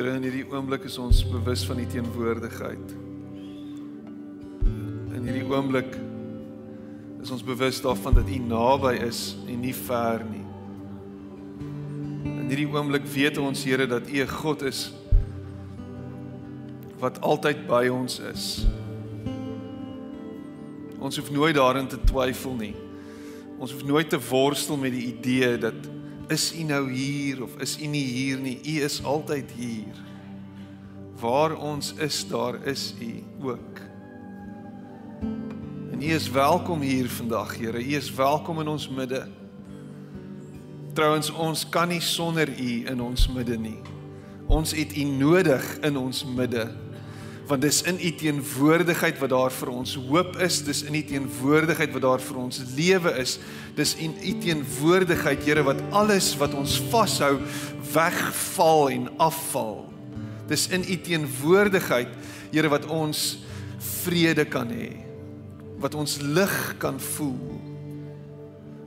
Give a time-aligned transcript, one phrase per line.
[0.00, 2.92] Here in hierdie oomblik is ons bewus van u teenwoordigheid.
[5.12, 5.90] In hierdie oomblik
[7.20, 10.40] is ons bewus daarvan dat u naby is en nie ver nie.
[12.30, 14.80] In hierdie oomblik weet ons Here dat u 'n God is
[16.96, 18.64] wat altyd by ons is.
[20.96, 22.74] Ons hoef nooit daarin te twyfel nie.
[23.58, 25.89] Ons hoef nooit te worstel met die idee dat
[26.30, 28.58] is u nou hier of is u nie hier nie.
[28.62, 29.94] U is altyd hier.
[31.20, 33.80] Waar ons is, daar is u ook.
[35.90, 37.78] En u is welkom hier vandag, Here.
[37.78, 39.26] U is welkom in ons midde.
[40.92, 43.80] Trouwens, ons kan nie sonder u in ons midde nie.
[44.46, 46.70] Ons het u nodig in ons midde
[47.50, 51.90] want dis in u teenwoordigheid wat daar vir ons hoop is, dis in u teenwoordigheid
[51.96, 53.38] wat daar vir ons lewe is.
[53.74, 57.40] Dis in u teenwoordigheid, Here, wat alles wat ons vashou
[57.90, 59.80] wegval en afval.
[60.50, 62.12] Dis in u teenwoordigheid,
[62.52, 63.40] Here, wat ons
[64.04, 64.92] vrede kan hê.
[65.82, 67.58] Wat ons lig kan voel.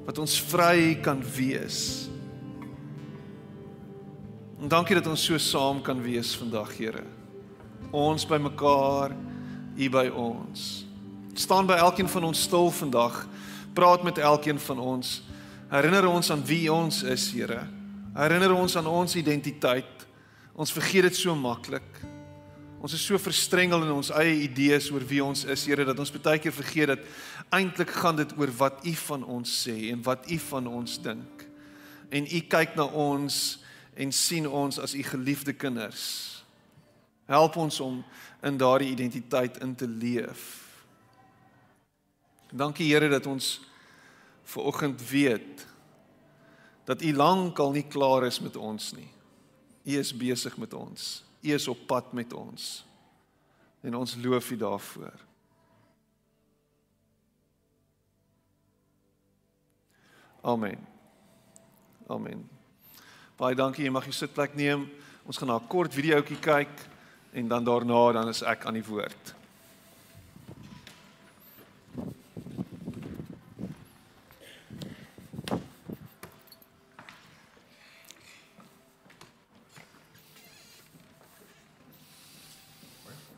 [0.08, 2.08] Wat ons vry kan wees.
[4.64, 7.03] En dankie dat ons so saam kan wees vandag, Here
[7.91, 9.13] ons by mekaar
[9.75, 10.85] hier by ons.
[11.33, 13.23] Staan by elkeen van ons stil vandag.
[13.73, 15.21] Praat met elkeen van ons.
[15.73, 17.63] Herinner ons aan wie ons is, Here.
[18.13, 20.05] Herinner ons aan ons identiteit.
[20.53, 22.03] Ons vergeet dit so maklik.
[22.83, 26.11] Ons is so verstrengel in ons eie idees oor wie ons is, Here, dat ons
[26.13, 27.07] baie keer vergeet dat
[27.55, 31.47] eintlik gaan dit oor wat U van ons sê en wat U van ons dink.
[32.13, 33.39] En U kyk na ons
[33.95, 36.32] en sien ons as U geliefde kinders.
[37.25, 38.03] Help ons om
[38.44, 40.59] in daardie identiteit in te leef.
[42.51, 43.61] Dankie Here dat ons
[44.44, 45.67] ver oggend weet
[46.84, 49.07] dat U lankal nie klaar is met ons nie.
[49.84, 51.23] U is besig met ons.
[51.41, 52.84] U is op pad met ons.
[53.81, 55.16] En ons loof U daarvoor.
[60.44, 60.88] Amen.
[62.07, 62.50] Amen.
[63.40, 63.85] Baie dankie.
[63.88, 64.90] Jy mag jou sitplek neem.
[65.23, 66.92] Ons gaan na 'n kort videoetjie kyk
[67.33, 69.33] en dan daarna dan is ek aan die woord.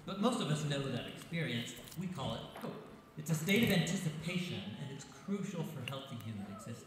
[0.05, 1.73] But most of us know that experience.
[2.00, 2.75] We call it hope.
[3.17, 6.84] It's a state of anticipation, and it's crucial for healthy human existence.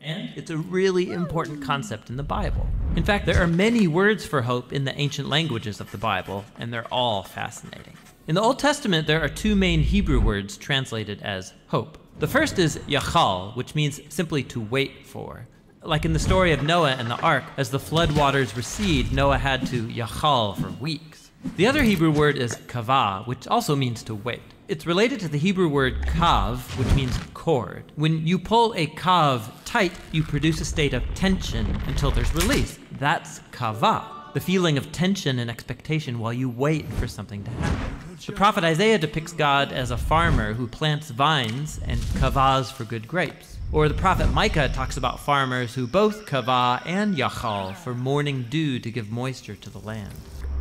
[0.00, 2.66] And it's a really important concept in the Bible.
[2.98, 6.44] In fact, there are many words for hope in the ancient languages of the Bible,
[6.58, 7.96] and they're all fascinating.
[8.26, 11.96] In the Old Testament, there are two main Hebrew words translated as hope.
[12.18, 15.46] The first is yachal, which means simply to wait for.
[15.80, 19.38] Like in the story of Noah and the ark, as the flood waters recede, Noah
[19.38, 21.30] had to yachal for weeks.
[21.56, 24.42] The other Hebrew word is kavah, which also means to wait.
[24.66, 27.90] It's related to the Hebrew word kav, which means cord.
[27.94, 32.78] When you pull a kav tight, you produce a state of tension until there's release.
[32.98, 34.04] That's kava,
[34.34, 38.16] the feeling of tension and expectation while you wait for something to happen.
[38.26, 43.06] The prophet Isaiah depicts God as a farmer who plants vines and kavahs for good
[43.06, 43.56] grapes.
[43.70, 48.80] Or the prophet Micah talks about farmers who both kavah and yachal for morning dew
[48.80, 50.12] to give moisture to the land.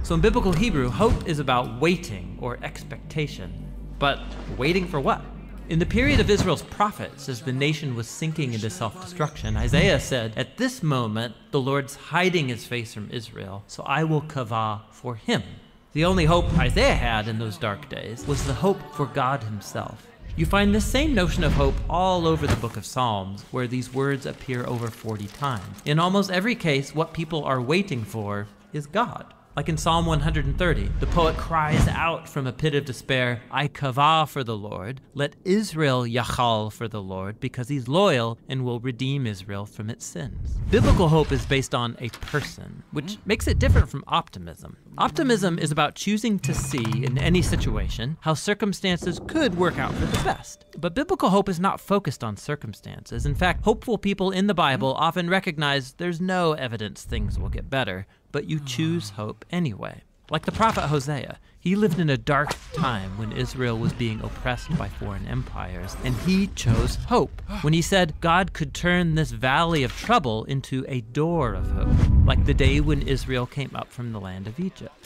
[0.03, 3.73] So in biblical Hebrew, hope is about waiting or expectation.
[3.97, 4.19] But
[4.57, 5.21] waiting for what?
[5.69, 9.99] In the period of Israel's prophets, as the nation was sinking into self destruction, Isaiah
[9.99, 14.83] said, At this moment, the Lord's hiding his face from Israel, so I will kavah
[14.91, 15.43] for him.
[15.91, 20.07] The only hope Isaiah had in those dark days was the hope for God himself.
[20.37, 23.93] You find this same notion of hope all over the book of Psalms, where these
[23.93, 25.81] words appear over 40 times.
[25.83, 29.33] In almost every case, what people are waiting for is God.
[29.57, 34.29] Like in Psalm 130, the poet cries out from a pit of despair, I kavah
[34.29, 35.01] for the Lord.
[35.15, 40.05] Let Israel yachal for the Lord, because he's loyal and will redeem Israel from its
[40.05, 40.59] sins.
[40.69, 44.77] Biblical hope is based on a person, which makes it different from optimism.
[44.99, 50.05] Optimism is about choosing to see in any situation how circumstances could work out for
[50.05, 50.65] the best.
[50.77, 53.25] But biblical hope is not focused on circumstances.
[53.25, 57.71] In fact, hopeful people in the Bible often recognize there's no evidence things will get
[57.71, 59.21] better but you choose ah.
[59.21, 60.03] hope anyway.
[60.29, 64.77] Like the prophet Hosea, he lived in a dark time when Israel was being oppressed
[64.77, 69.83] by foreign empires, and he chose hope when he said God could turn this valley
[69.83, 74.11] of trouble into a door of hope, like the day when Israel came up from
[74.11, 74.96] the land of Egypt.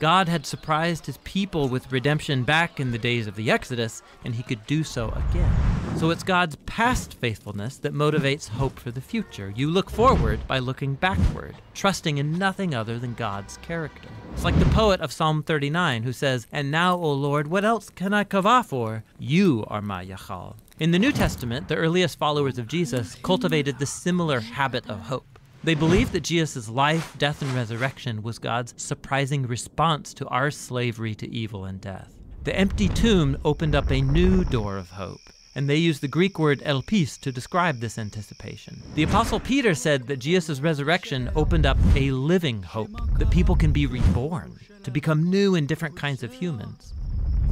[0.00, 4.34] God had surprised his people with redemption back in the days of the Exodus, and
[4.34, 5.52] he could do so again.
[5.98, 9.52] So it's God's past faithfulness that motivates hope for the future.
[9.54, 14.08] You look forward by looking backward, trusting in nothing other than God's character.
[14.32, 17.90] It's like the poet of Psalm 39 who says, And now, O Lord, what else
[17.90, 19.04] can I kavah for?
[19.18, 20.56] You are my Yachal.
[20.78, 25.38] In the New Testament, the earliest followers of Jesus cultivated the similar habit of hope.
[25.62, 31.14] They believed that Jesus' life, death, and resurrection was God's surprising response to our slavery
[31.16, 32.14] to evil and death.
[32.44, 35.20] The empty tomb opened up a new door of hope,
[35.54, 38.82] and they used the Greek word elpis to describe this anticipation.
[38.94, 43.70] The Apostle Peter said that Jesus' resurrection opened up a living hope, that people can
[43.70, 46.94] be reborn, to become new and different kinds of humans.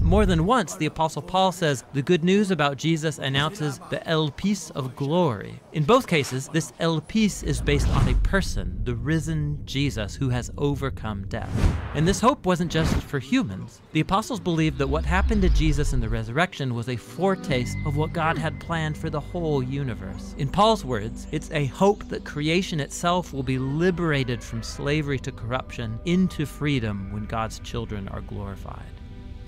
[0.02, 4.70] More than once, the Apostle Paul says the good news about Jesus announces the elpis
[4.70, 5.60] of glory.
[5.72, 10.50] In both cases, this elpis is based on a person, the risen Jesus, who has
[10.56, 11.50] overcome death.
[11.94, 13.82] And this hope wasn't just for humans.
[13.92, 17.96] The apostles believed that what happened to Jesus in the resurrection was a foretaste of
[17.96, 20.34] what God had planned for the whole universe.
[20.38, 25.32] In Paul's words, it's a hope that creation itself will be liberated from slavery to
[25.32, 28.97] corruption into freedom when God's children are glorified.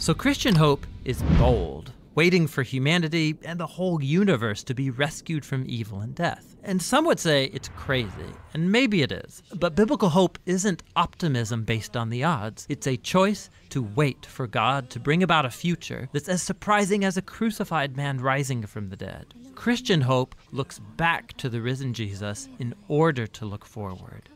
[0.00, 5.44] So Christian hope is bold, waiting for humanity and the whole universe to be rescued
[5.44, 6.56] from evil and death.
[6.62, 9.42] And some would say it's crazy, and maybe it is.
[9.54, 12.64] But biblical hope isn't optimism based on the odds.
[12.70, 17.04] It's a choice to wait for God to bring about a future that's as surprising
[17.04, 19.34] as a crucified man rising from the dead.
[19.54, 24.30] Christian hope looks back to the risen Jesus in order to look forward.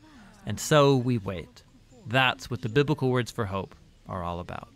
[0.45, 1.63] And so we wait.
[2.07, 3.75] That's what the biblical words for hope
[4.07, 4.74] are all about.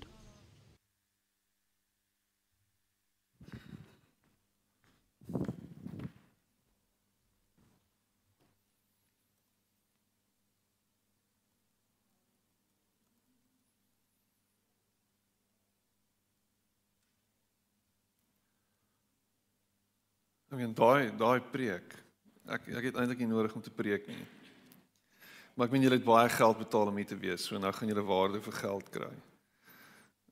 [20.48, 21.92] Ek meen daai daai preek.
[22.48, 24.22] Ek ek het eintlik nie nodig om te preek nie.
[25.52, 27.90] Maar ek meen julle het baie geld betaal om hier te wees, so nou gaan
[27.90, 29.10] julle waarde vir geld kry.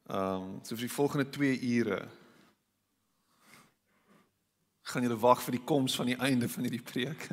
[0.06, 2.00] Ehm um, so vir die volgende 2 ure
[4.86, 7.26] gaan julle wag vir die koms van die einde van hierdie preek.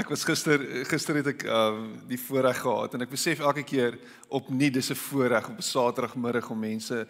[0.00, 0.60] ek was gister
[0.90, 3.96] gister het ek ehm uh, die voorreg gehad en ek besef elke keer
[4.28, 7.06] opnuut dis 'n voorreg op 'n Saterdagmiddag om mense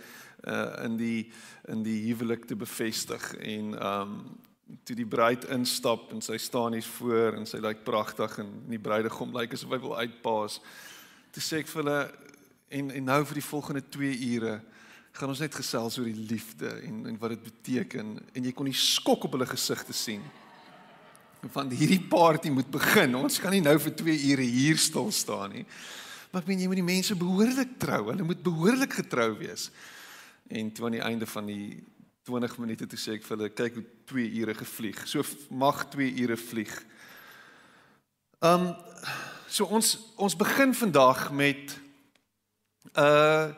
[0.47, 1.33] uh in die
[1.69, 4.15] in die huwelik te bevestig en um,
[4.85, 8.79] toe die bruid instap en sy staan hier voor en sy lyk pragtig en die
[8.79, 10.61] bruidegom lyk asof hy wil uitpaas.
[11.33, 12.01] Toe sê ek vir hulle
[12.69, 14.61] en en nou vir die volgende 2 ure
[15.19, 18.69] gaan ons net gesels oor die liefde en en wat dit beteken en jy kon
[18.71, 20.23] die skok op hulle gesigte sien.
[21.55, 23.17] Van hierdie party moet begin.
[23.19, 25.65] Ons kan nie nou vir 2 ure hier stil staan nie.
[26.31, 28.01] Maar ek meen jy moet die mense behoorlik trou.
[28.11, 29.69] Hulle moet behoorlik getrou wees.
[30.51, 31.79] En toe aan die einde van die
[32.29, 35.05] 20 minute toe sê ek vir hulle kyk hoe 2 ure gevlieg.
[35.09, 36.75] So mag 2 ure vlieg.
[38.39, 38.71] Um
[39.49, 41.75] so ons ons begin vandag met
[42.95, 43.49] 'n uh,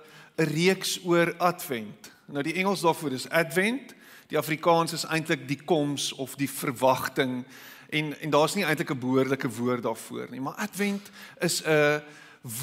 [0.40, 2.10] 'n reeks oor Advent.
[2.24, 3.94] Nou die Engels daarvoor is Advent.
[4.30, 7.44] Die Afrikaans is eintlik die koms of die verwagting
[7.90, 12.02] en en daar's nie eintlik 'n behoorlike woord daarvoor nie, maar Advent is 'n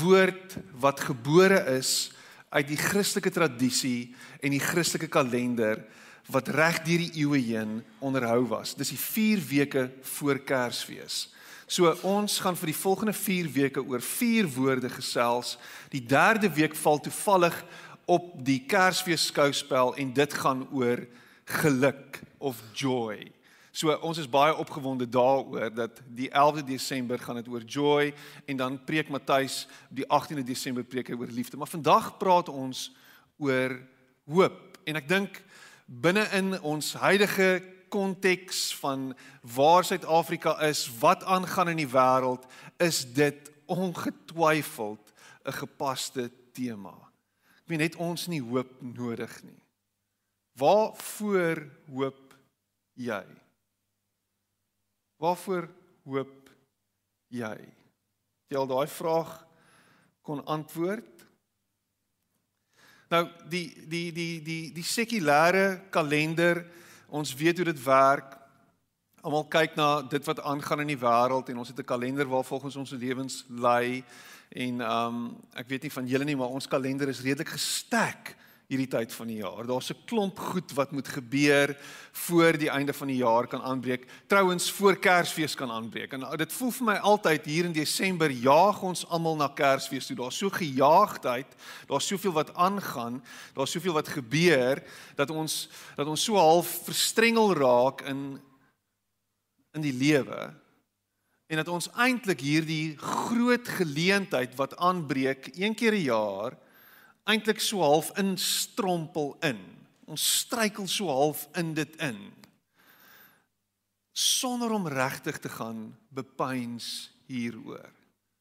[0.02, 2.12] woord wat gebore is
[2.50, 5.84] uit die Christelike tradisie en die Christelike kalender
[6.26, 8.76] wat reg deur die eeue heen onderhou was.
[8.76, 11.30] Dis die 4 weke voor Kersfees.
[11.68, 15.58] So ons gaan vir die volgende 4 weke oor 4 woorde gesels.
[15.92, 17.58] Die derde week val toevallig
[18.08, 21.04] op die Kersfees skouspel en dit gaan oor
[21.60, 23.20] geluk of joy.
[23.76, 28.14] So ons is baie opgewonde daaroor dat die 11de Desember gaan dit oor joy
[28.48, 31.60] en dan preek Matthys die 18de Desember preek hy oor liefde.
[31.60, 32.88] Maar vandag praat ons
[33.44, 33.76] oor
[34.24, 34.80] hoop.
[34.88, 35.44] En ek dink
[35.86, 37.60] binne in ons huidige
[37.90, 42.46] konteks van waar Suid-Afrika is, wat aangaan in die wêreld,
[42.78, 45.14] is dit ongetwyfeld
[45.46, 46.96] 'n gepaste tema.
[47.64, 49.62] Ek weet net ons nie hoop nodig nie.
[50.58, 52.34] Waarvoor hoop
[52.94, 53.26] jy?
[55.18, 55.70] Waarvoor
[56.04, 56.50] hoop
[57.28, 57.58] jy?
[58.48, 59.48] Jy al daai vraag
[60.22, 61.26] kon antwoord.
[63.12, 66.66] Nou die die die die die sekulêre kalender,
[67.08, 68.38] ons weet hoe dit werk.
[69.22, 72.44] Almal kyk na dit wat aangaan in die wêreld en ons het 'n kalender waar
[72.44, 74.04] volgens ons lewens lê
[74.50, 78.36] en ehm um, ek weet nie van julle nie, maar ons kalender is redelik gestek
[78.68, 79.64] hierdie tyd van die jaar.
[79.68, 81.78] Daar's 'n klomp goed wat moet gebeur
[82.12, 84.06] voor die einde van die jaar kan aanbreek.
[84.28, 86.14] Trouwens voor Kersfees kan aanbreek.
[86.14, 90.16] En dit voel vir my altyd hier in Desember jaag ons almal na Kersfees toe.
[90.16, 91.56] Daar's so gejaagdheid,
[91.88, 94.84] daar's soveel wat aangaan, daar's soveel wat gebeur
[95.16, 98.42] dat ons dat ons so half verstrengel raak in
[99.74, 100.54] in die lewe.
[101.48, 106.58] En dat ons eintlik hierdie groot geleentheid wat aanbreek een keer 'n jaar
[107.28, 109.60] eintlik so half instrompel in.
[110.08, 112.20] Ons struikel so half in dit in.
[114.18, 117.92] Sonder om regtig te gaan bepeins hieroor.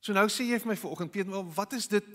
[0.00, 2.06] So nou sê jy vir my vanoggend Piet, maar wat is dit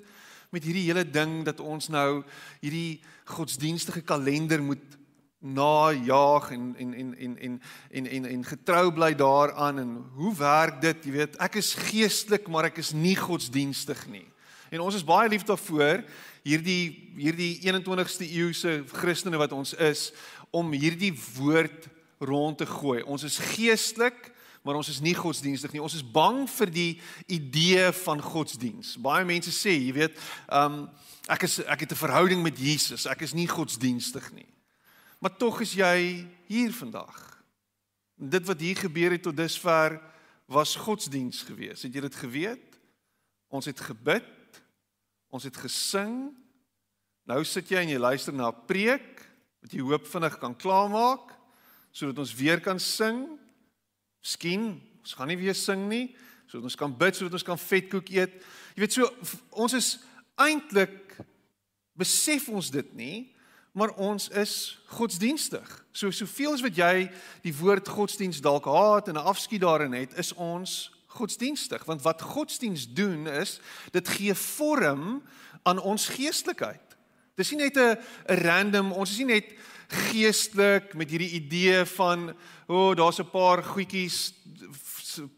[0.51, 2.23] met hierdie hele ding dat ons nou
[2.63, 4.97] hierdie godsdienstige kalender moet
[5.41, 7.61] najaag en en en en en
[7.91, 11.05] en en en getrou bly daaraan en hoe werk dit?
[11.05, 14.27] Jy weet, ek is geestelik, maar ek is nie godsdienstig nie.
[14.71, 16.05] En ons is baie lief daarvoor
[16.47, 20.09] hierdie hierdie 21ste eeuse Christene wat ons is
[20.51, 21.87] om hierdie woord
[22.21, 23.01] rond te gooi.
[23.03, 24.31] Ons is geestelik,
[24.61, 25.81] maar ons is nie godsdienstig nie.
[25.81, 26.91] Ons is bang vir die
[27.31, 28.95] idee van godsdiens.
[29.01, 30.19] Baie mense sê, jy weet,
[30.53, 30.85] um
[31.31, 33.05] ek is ek het 'n verhouding met Jesus.
[33.05, 34.49] Ek is nie godsdienstig nie.
[35.19, 37.43] Maar tog is jy hier vandag.
[38.17, 40.01] Dit wat hier gebeur het tot dusver
[40.45, 41.83] was godsdiens geweest.
[41.83, 42.79] Het jy dit geweet?
[43.49, 44.40] Ons het gebid
[45.31, 46.33] Ons het gesing.
[47.29, 49.23] Nou sit jy en jy luister na 'n preek
[49.61, 51.37] wat jy hoop vinnig kan klaarmaak
[51.91, 53.39] sodat ons weer kan sing.
[54.21, 56.15] Miskien ons gaan nie weer sing nie,
[56.47, 58.33] sodat ons kan bid, sodat ons kan vetkoek eet.
[58.75, 59.09] Jy weet so
[59.49, 59.99] ons is
[60.39, 61.17] eintlik
[61.97, 63.33] besef ons dit nie,
[63.73, 65.67] maar ons is godsdienstig.
[65.91, 67.09] So soveel as wat jy
[67.43, 72.21] die woord godsdiens dalk haat en 'n afskeid daarin het, is ons godsdienstig want wat
[72.21, 73.59] godsdiens doen is
[73.91, 75.21] dit gee vorm
[75.63, 76.97] aan ons geestelikheid.
[77.35, 77.97] Dis nie net 'n
[78.43, 79.53] random ons is nie net
[79.91, 82.31] geestelik met hierdie idee van
[82.67, 84.33] o oh, daar's 'n paar goedjies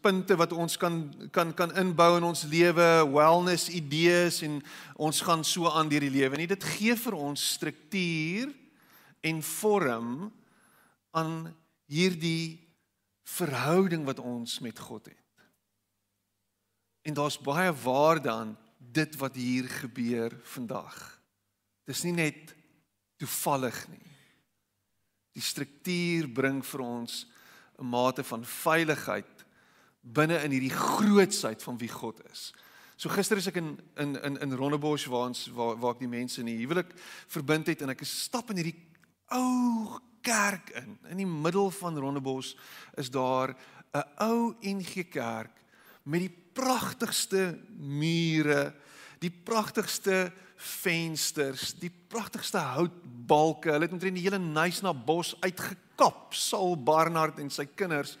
[0.00, 4.62] punte wat ons kan kan kan inbou in ons lewe, wellness idees en
[4.96, 6.46] ons gaan so aan deur die lewe nie.
[6.46, 8.52] Dit gee vir ons struktuur
[9.20, 10.32] en vorm
[11.10, 11.54] aan
[11.86, 12.60] hierdie
[13.24, 15.23] verhouding wat ons met God het.
[17.04, 20.96] En daar's baie waarde aan dit wat hier gebeur vandag.
[21.84, 22.54] Dis nie net
[23.20, 24.10] toevallig nie.
[25.34, 27.26] Die struktuur bring vir ons
[27.78, 29.44] 'n mate van veiligheid
[30.00, 32.52] binne in hierdie grootsheid van wie God is.
[32.96, 36.08] So gister is ek in in in in Rondebosch waar ons waar waar ek die
[36.08, 36.92] mense in die huwelik
[37.26, 38.78] verbind het en ek stap in hierdie
[39.34, 40.98] ou kerk in.
[41.10, 42.54] In die middel van Rondebosch
[42.96, 43.56] is daar
[43.94, 45.62] 'n ou NG Kerk
[46.02, 48.72] met die pragtigste mure,
[49.22, 53.72] die pragtigste vensters, die pragtigste houtbalke.
[53.72, 58.16] Hulle het omtrent die hele Nysna bos uitgekap, Saul Barnard en sy kinders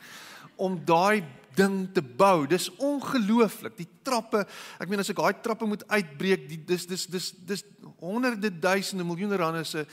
[0.60, 1.24] om daai
[1.56, 2.46] ding te bou.
[2.50, 3.76] Dis ongelooflik.
[3.78, 4.44] Die trappe,
[4.78, 7.64] ek meen as ek daai trappe moet uitbreek, die dis dis dis dis
[8.02, 9.86] honderde duisende miljoene rande se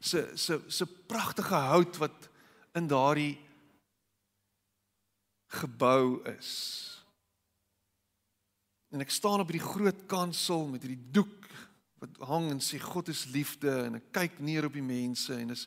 [0.00, 2.28] se se se pragtige hout wat
[2.74, 3.38] in daardie
[5.54, 6.93] gebou is.
[8.94, 11.48] En ek staan op hierdie groot kansel met hierdie doek
[11.98, 15.50] wat hang en sê God is liefde en ek kyk neer op die mense en
[15.50, 15.66] dis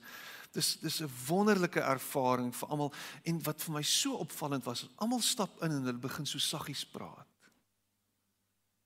[0.55, 2.93] dis dis 'n wonderlike ervaring vir almal
[3.27, 6.85] en wat vir my so opvallend was, almal stap in en hulle begin so saggies
[6.85, 7.27] praat.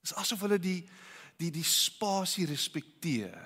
[0.01, 0.89] Dis asof hulle die
[1.37, 3.37] die die spasie respekteer.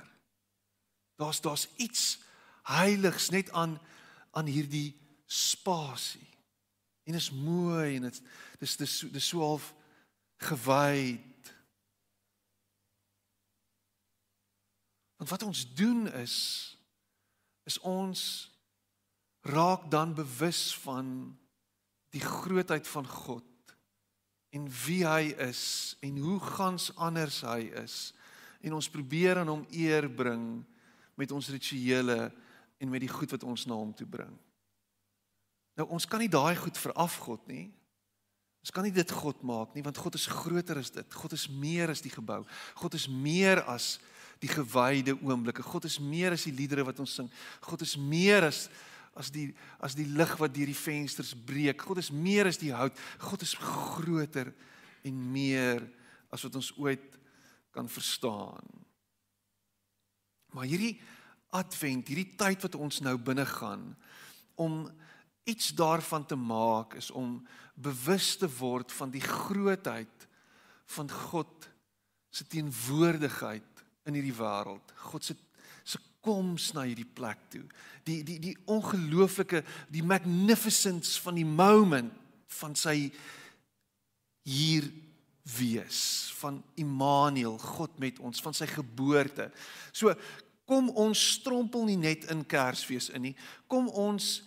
[1.20, 2.20] Daar's daar's iets
[2.64, 3.80] heiligs net aan
[4.32, 4.96] aan hierdie
[5.28, 6.28] spasie.
[7.04, 8.22] En is mooi en dit
[8.60, 9.75] dis dis dis so half
[10.38, 11.54] gewyd.
[15.15, 16.38] Want wat ons doen is
[17.65, 18.22] is ons
[19.42, 21.38] raak dan bewus van
[22.13, 23.74] die grootheid van God
[24.50, 28.13] en wie hy is en hoe gans anders hy is
[28.62, 30.62] en ons probeer aan hom eer bring
[31.18, 32.30] met ons rituele
[32.77, 34.34] en met die goed wat ons na hom toe bring.
[35.75, 37.68] Nou ons kan nie daai goed veraf God nie.
[38.65, 41.05] Ons kan nie dit God maak nie want God is groter as dit.
[41.13, 42.39] God is meer as die gebou.
[42.79, 44.00] God is meer as
[44.41, 45.62] die gewyde oomblikke.
[45.62, 47.29] God is meer as die liedere wat ons sing.
[47.62, 48.65] God is meer as
[49.15, 49.51] as die
[49.86, 51.86] as die lig wat deur die vensters breek.
[51.86, 52.98] God is meer as die hout.
[53.22, 54.50] God is groter
[55.05, 55.86] en meer
[56.34, 57.05] as wat ons ooit
[57.69, 58.65] kan verstaan.
[60.57, 60.95] Maar hierdie
[61.53, 63.91] advent, hierdie tyd wat ons nou binne gaan
[64.57, 64.88] om
[65.46, 67.40] iets daarvan te maak is om
[67.75, 70.28] bewus te word van die grootheid
[70.96, 71.70] van God
[72.30, 74.94] se teenwoordigheid in hierdie wêreld.
[75.10, 75.36] God se
[75.86, 77.64] se koms na hierdie plek toe.
[78.08, 79.62] Die die die ongelooflike,
[79.94, 82.14] die magnificence van die moment
[82.60, 83.12] van sy
[84.46, 84.88] hier
[85.58, 89.52] wees van Immanuel, God met ons, van sy geboorte.
[89.94, 90.14] So
[90.66, 93.36] kom ons strompel nie net in Kersfees in nie.
[93.70, 94.40] Kom ons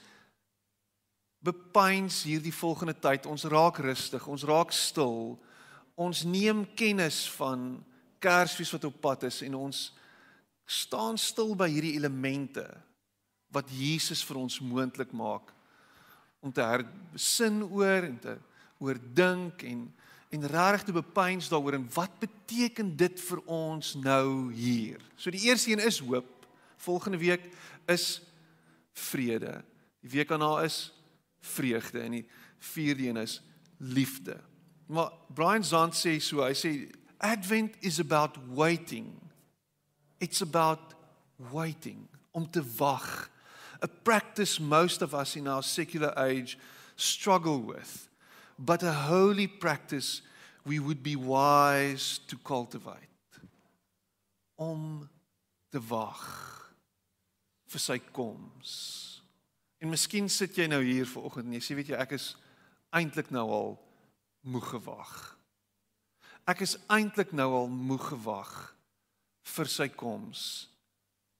[1.44, 3.26] bepeins hierdie volgende tyd.
[3.26, 5.36] Ons raak rustig, ons raak stil.
[5.98, 7.78] Ons neem kennis van
[8.18, 9.82] Kersfees wat op pad is en ons
[10.68, 12.66] staan stil by hierdie elemente
[13.54, 15.54] wat Jesus vir ons moontlik maak
[16.44, 18.34] om te hersin oor en te
[18.82, 19.86] oordink en
[20.28, 25.00] en regtig te bepeins daaroor en wat beteken dit vir ons nou hier.
[25.16, 26.28] So die eerste een is hoop.
[26.76, 27.46] Volgende week
[27.88, 28.20] is
[28.92, 29.62] vrede.
[30.04, 30.90] Die week daarna is
[31.40, 32.28] vreugde en die
[32.58, 33.42] vierde een is
[33.76, 34.40] liefde.
[34.86, 36.72] Maar Brian Zant sê so, hy sê
[37.18, 39.10] Advent is about waiting.
[40.18, 40.94] It's about
[41.52, 43.30] waiting, om te wag.
[43.82, 46.58] A practice most of us in our secular age
[46.96, 48.08] struggle with,
[48.58, 50.22] but a holy practice
[50.64, 53.06] we would be wise to cultivate.
[54.56, 55.08] Om
[55.70, 56.24] te wag
[57.68, 59.17] vir sy koms.
[59.78, 62.32] En miskien sit jy nou hier vanoggend en jy sê weet jy ek is
[62.94, 63.76] eintlik nou al
[64.48, 65.14] moeg gewag.
[66.48, 68.54] Ek is eintlik nou al moeg gewag
[69.54, 70.42] vir sy koms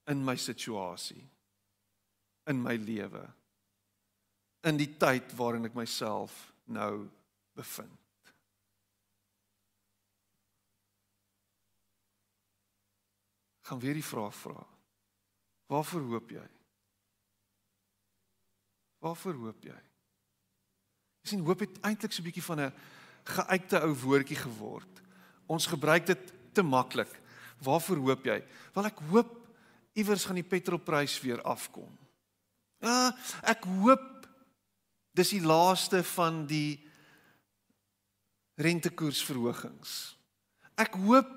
[0.08, 1.24] in my situasie
[2.48, 3.26] in my lewe
[4.68, 6.34] in die tyd waarin ek myself
[6.66, 7.06] nou
[7.56, 7.94] bevind.
[13.68, 14.62] Gaan weer die vraag vra.
[15.68, 16.46] Waarvoor hoop jy?
[19.04, 19.76] Waarvoor hoop jy?
[21.22, 22.72] Jy sien hoop het eintlik so 'n bietjie van 'n
[23.24, 25.02] geuite ou woordjie geword.
[25.46, 27.10] Ons gebruik dit te maklik.
[27.62, 28.44] Waarvoor hoop jy?
[28.74, 29.48] Wel ek hoop
[29.94, 31.98] iewers gaan die petrolprys weer afkom.
[32.80, 34.28] Ja, ek hoop
[35.12, 36.78] dis die laaste van die
[38.54, 40.16] rentekoersverhogings.
[40.78, 41.34] Ek hoop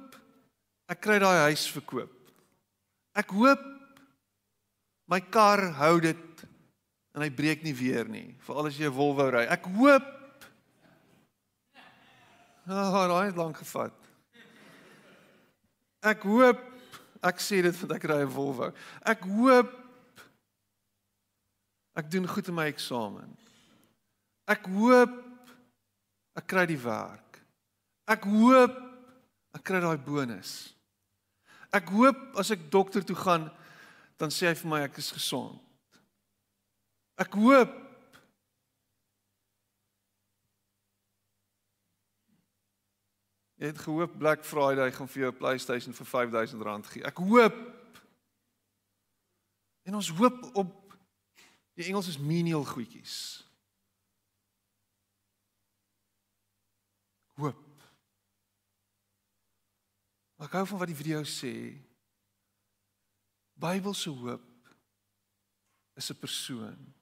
[0.91, 2.13] ek kry daai huis verkoop.
[3.17, 3.61] Ek hoop
[5.11, 6.30] my kar hou dit
[7.15, 9.45] en hy breek nie weer nie, veral as jy 'n Volvo ry.
[9.49, 10.21] Ek hoop
[12.69, 13.93] Ah, oh, daai het lank gevat.
[16.05, 16.59] Ek hoop
[17.25, 18.71] ek sê dit want ek ry 'n Volvo.
[19.01, 19.69] Ek hoop
[21.97, 23.37] ek doen goed in my eksamen.
[24.47, 25.11] Ek hoop
[26.37, 27.41] ek kry die werk.
[28.07, 28.77] Ek hoop
[29.53, 30.73] ek kry daai bonus.
[31.73, 33.51] Ek hoop as ek dokter toe gaan
[34.17, 35.59] dan sê hy vir my ek is gesond.
[37.21, 37.77] Ek hoop
[43.61, 47.03] Jy het gehoop Black Friday gaan vir jou 'n PlayStation vir R5000 gee.
[47.05, 47.57] Ek hoop
[49.83, 50.97] En ons hoop op
[51.73, 53.15] die Engels is menial goedjies.
[57.41, 57.67] Hoop.
[60.41, 61.53] Ek hou van wat die video sê.
[63.61, 64.73] Bybelse hoop
[65.97, 67.00] is 'n persoon.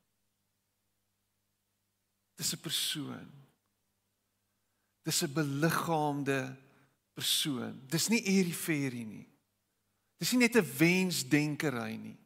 [2.39, 3.27] Dis 'n persoon.
[5.03, 6.55] Dis 'n beliggaamde
[7.13, 7.81] persoon.
[7.87, 9.27] Dis nie eriferie nie.
[10.17, 12.17] Dis nie net 'n wensdenkery nie.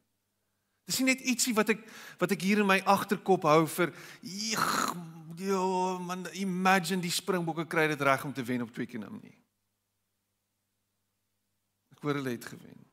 [0.85, 1.81] Dis nie net ietsie wat ek
[2.19, 8.01] wat ek hier in my agterkop hou vir ja man imagine die Springbokke kry dit
[8.01, 9.37] reg om te wen op Twickenham nie.
[11.91, 12.85] Ek hoor hulle het gewen.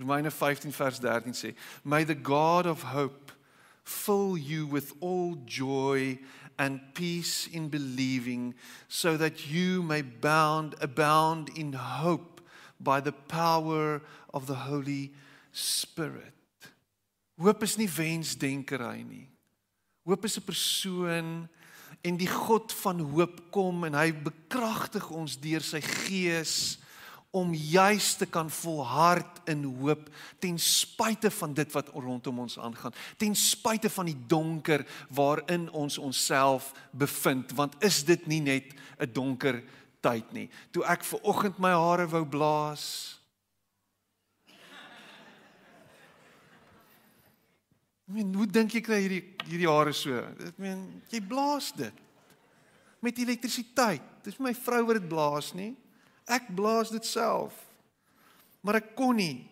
[0.00, 3.41] Romeine 15 vers 13 sê, "May the God of hope
[3.84, 6.18] fill you with all joy
[6.58, 8.54] and peace in believing,
[8.88, 12.40] so that you may bound, abound in hope
[12.78, 14.02] by the power
[14.34, 15.12] of the Holy
[15.52, 16.34] Spirit.
[17.38, 19.28] Hoop is nie wensdenkery nie.
[20.04, 21.48] Hoop is 'n persoon
[22.02, 26.78] en die God van hoop kom en hy bekragtig ons deur sy gees
[27.32, 32.92] om juis te kan volhard in hoop ten spyte van dit wat rondom ons aangaan
[33.16, 39.12] ten spyte van die donker waarin ons onsself bevind want is dit nie net 'n
[39.12, 39.62] donker
[40.00, 43.18] tyd nie toe ek ver oggend my hare wou blaas
[48.12, 50.18] Men, hoe dink jy kry hierdie hierdie hare so?
[50.46, 51.92] Ek meen, jy blaas dit
[53.02, 54.04] met elektrisiteit.
[54.22, 55.72] Dis my vrou wat dit blaas nie.
[56.30, 57.54] Ek blaas dit self.
[58.62, 59.42] Maar ek kon nie.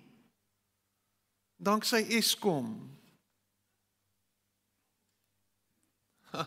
[1.61, 2.91] Danksy Eskom.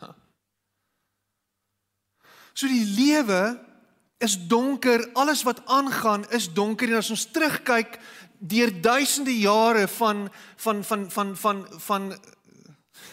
[2.57, 3.59] so die lewe
[4.23, 7.99] is donker, alles wat aangaan is donker en as ons terugkyk
[8.43, 10.29] deur duisende jare van
[10.63, 12.03] van van van van van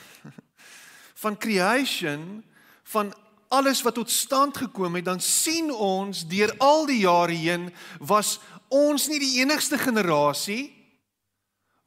[1.23, 2.45] van creation
[2.83, 3.15] van
[3.51, 8.39] alles wat tot stand gekom het dan sien ons deur al die jare heen was
[8.71, 10.71] ons nie die enigste generasie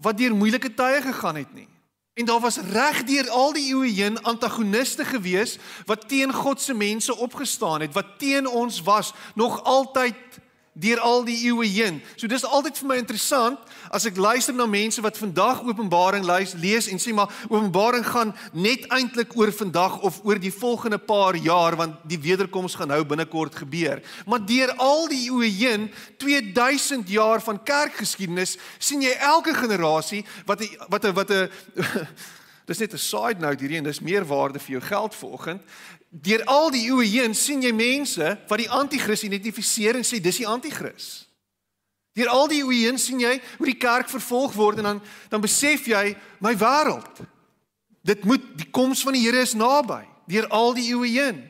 [0.04, 1.70] wat deur moeilike tye gegaan het nie.
[2.14, 5.56] En daar was reg deur al die eeue heen antagoniste gewees
[5.88, 10.16] wat teen God se mense opgestaan het, wat teen ons was, nog altyd
[10.74, 12.02] deur al die eeue heen.
[12.18, 13.62] So dis altyd vir my interessant
[13.94, 18.88] as ek luister na mense wat vandag Openbaring lees en sê maar Openbaring gaan net
[18.90, 23.56] eintlik oor vandag of oor die volgende paar jaar want die wederkoms gaan nou binnekort
[23.62, 24.02] gebeur.
[24.26, 30.66] Maar deur al die eeue heen, 2000 jaar van kerkgeskiedenis, sien jy elke generasie wat
[30.90, 31.50] wat wat 'n
[32.66, 35.62] Dis net 'n side note hierdie en dis meer waarde vir jou geld vanoggend
[36.22, 40.44] deur al die eeue heen sien jy mense wat die anti-kris identifiseer en sê dis
[40.44, 41.26] die anti-kris.
[42.14, 45.42] Deur al die eeue heen sien jy hoe die kerk vervolg word en dan dan
[45.42, 46.12] besef jy
[46.44, 47.24] my wêreld.
[48.06, 51.42] Dit moet die koms van die Here is naby deur al die eeue heen.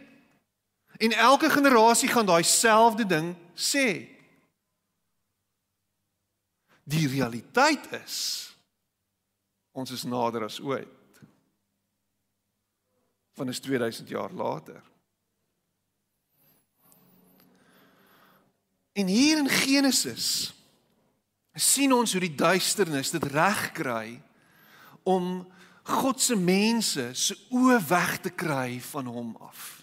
[1.03, 4.07] En elke generasie gaan daai selfde ding sê.
[6.87, 8.17] Die realiteit is
[9.73, 11.02] ons is nader as ooit
[13.33, 14.81] van is 2000 jaar later.
[18.93, 20.53] En hier in Genesis
[21.53, 24.21] sien ons hoe die duisternis dit reg kry
[25.03, 25.47] om
[25.83, 29.81] God se mense se oë weg te kry van hom af.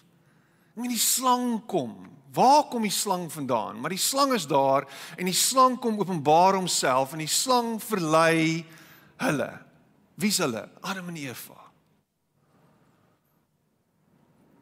[0.79, 2.07] En die slang kom.
[2.31, 3.81] Waar kom die slang vandaan?
[3.83, 4.87] Maar die slang is daar
[5.19, 8.63] en die slang kom openbaar homself en die slang verlei
[9.21, 9.51] hulle.
[10.15, 10.69] Wie's hulle?
[10.81, 11.60] Adam en Eva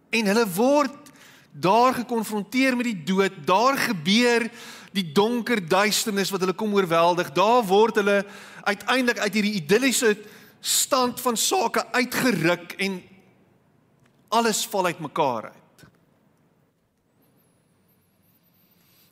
[0.10, 1.12] en hulle word
[1.52, 3.36] daar gekonfronteer met die dood.
[3.46, 4.50] Daar gebeur
[4.96, 7.32] die donker duisternis wat hulle kom oorweldig.
[7.36, 8.24] Daar word hulle
[8.64, 10.18] uiteindelik uit hierdie idilliese
[10.60, 13.00] stand van sake uitgeruk en
[14.30, 15.56] alles val uitmekaar uit.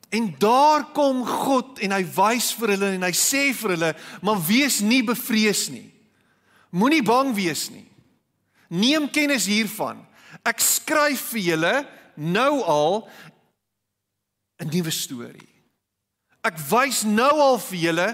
[0.08, 3.90] En daar kom God en hy wys vir hulle en hy sê vir hulle,
[4.24, 5.88] maar wees nie bevrees nie.
[6.72, 7.84] Moenie bang wees nie.
[8.68, 10.00] Neem kennis hiervan.
[10.44, 11.74] Ek skryf vir julle
[12.16, 13.08] nou al
[14.58, 15.54] 'n nuwe storie.
[16.42, 18.08] Ek wys nou al vir julle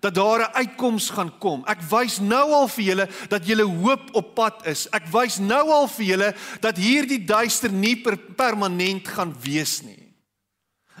[0.00, 1.64] dat daar 'n uitkoms gaan kom.
[1.66, 4.86] Ek wys nou al vir julle dat julle hoop op pad is.
[4.92, 10.06] Ek wys nou al vir julle dat hierdie duister nie per permanent gaan wees nie.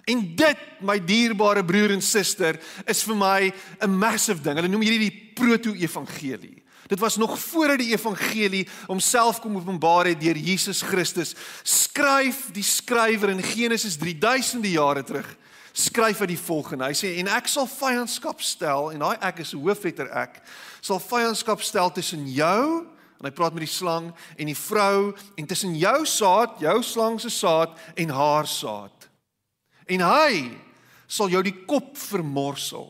[0.04, 4.54] En dit, my dierbare broer en suster, is vir my 'n massive ding.
[4.54, 6.62] Hulle noem hierdie die proto-evangelie.
[6.86, 11.34] Dit was nog voordat die evangelie homself kom openbaar het deur Jesus Christus.
[11.62, 15.28] Skryf die skrywer in Genesis 3000 jare terug.
[15.72, 16.86] Skryf hy die volgende.
[16.88, 20.38] Hy sê en ek sal vyandskap stel en daai ek is hoofletter ek
[20.80, 25.48] sal vyandskap stel tussen jou en hy praat met die slang en die vrou en
[25.48, 29.08] tussen jou saad, jou slang se saad en haar saad.
[29.86, 30.46] En hy
[31.06, 32.88] sal jou die kop vermorsel.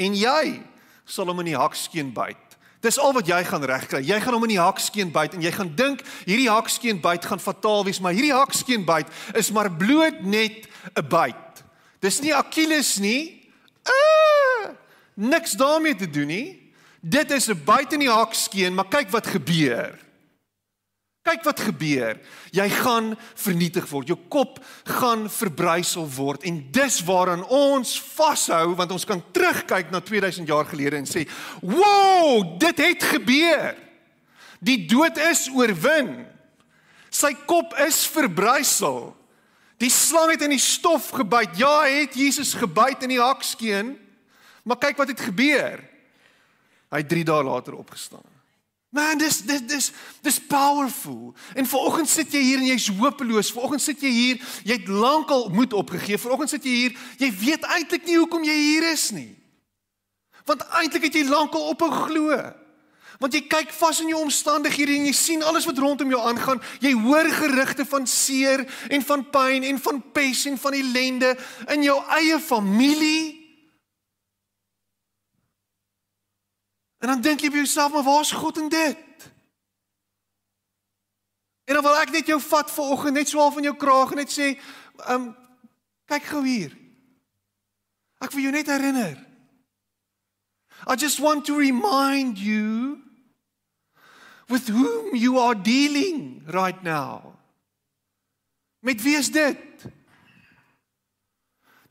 [0.00, 0.60] En jy
[1.04, 2.43] sal hom in die hakskeen byt.
[2.84, 4.02] Dis al wat jy gaan regkry.
[4.04, 7.40] Jy gaan hom in die hakskeen byt en jy gaan dink hierdie hakskeen byt gaan
[7.40, 9.08] fataal wees, maar hierdie hakskeen byt
[9.40, 11.64] is maar bloot net 'n byt.
[12.00, 13.48] Dis nie Achilles nie.
[13.88, 14.68] Uh,
[15.14, 16.72] niks daarmee te doen nie.
[17.00, 20.03] Dit is 'n byt in die hakskeen, maar kyk wat gebeur.
[21.24, 22.18] Kyk wat gebeur.
[22.52, 24.10] Jy gaan vernietig word.
[24.12, 24.58] Jou kop
[24.98, 30.68] gaan verbrysel word en dis waaraan ons vashou want ons kan terugkyk na 2000 jaar
[30.68, 31.24] gelede en sê,
[31.62, 33.74] "Wow, dit het gebeur.
[34.60, 36.26] Die dood is oorwin.
[37.10, 39.16] Sy kop is verbrysel.
[39.78, 41.56] Die slang het in die stof gebyt.
[41.56, 43.98] Ja, hy het Jesus gebyt in die hakskeen.
[44.62, 45.84] Maar kyk wat het gebeur.
[46.90, 48.33] Hy het 3 dae later opgestaan.
[48.94, 51.34] Man, dis dis dis dis powerful.
[51.58, 53.50] En vanoggend sit jy hier en jy's hopeloos.
[53.50, 56.20] Vanoggend sit jy hier, jy het lankal moed opgegee.
[56.22, 59.32] Vanoggend sit jy hier, jy weet eintlik nie hoekom jy hier is nie.
[60.46, 62.38] Want eintlik het jy lankal ophou glo.
[63.18, 66.62] Want jy kyk vas in jou omstandighede en jy sien alles wat rondom jou aangaan.
[66.84, 68.62] Jy hoor gerugte van seer
[68.94, 71.34] en van pyn en van pes en van ellende
[71.74, 73.43] in jou eie familie.
[77.04, 79.24] En dan dink jy by jouself, maar waar's God in dit?
[81.68, 84.22] En dan wil ek net jou vat vanoggend net so al van jou kraag en
[84.22, 84.54] net sê,
[85.12, 85.26] um
[86.08, 86.72] kyk gou hier.
[88.24, 89.18] Ek wil jou net herinner.
[90.88, 93.02] I just want to remind you
[94.48, 97.36] with whom you are dealing right now.
[98.80, 99.84] Met wie is dit?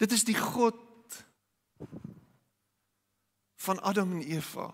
[0.01, 0.81] Dit is die God
[3.61, 4.71] van Adam en Eva.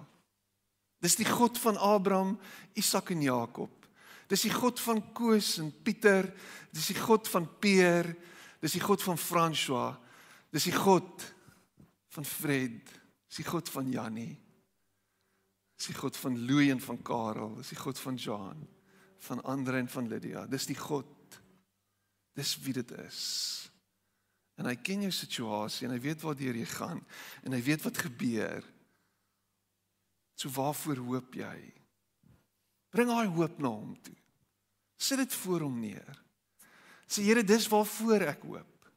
[1.00, 2.36] Dis die God van Abraham,
[2.80, 3.72] Isak en Jakob.
[4.30, 6.28] Dis die God van Koos en Pieter,
[6.76, 8.12] dis die God van Peer,
[8.62, 9.96] dis die God van François,
[10.54, 11.24] dis die God
[12.14, 12.94] van Fred,
[13.30, 14.36] dis die God van Jannie.
[15.80, 18.68] Dis die God van Louie en van Karel, dis die God van Jean,
[19.24, 20.44] van Andre en van Lydia.
[20.52, 21.40] Dis die God.
[22.36, 23.22] Dis wie dit is.
[24.60, 27.00] En hy ken jou situasie en hy weet waartoe jy gaan
[27.48, 28.66] en hy weet wat gebeur.
[30.39, 31.58] So waarvoor hoop jy?
[32.95, 34.15] Bring daai hoop na hom toe.
[34.99, 36.15] Sit dit voor hom neer.
[37.10, 38.89] Sê Here, dis waarvoor ek hoop.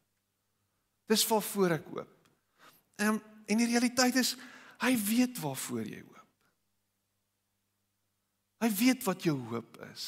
[1.11, 2.16] Dis waarvoor ek hoop.
[3.02, 3.18] En
[3.50, 4.37] en die realiteit is
[4.81, 6.28] hy weet waarvoor jy hoop.
[8.62, 10.07] Hy weet wat jou hoop is.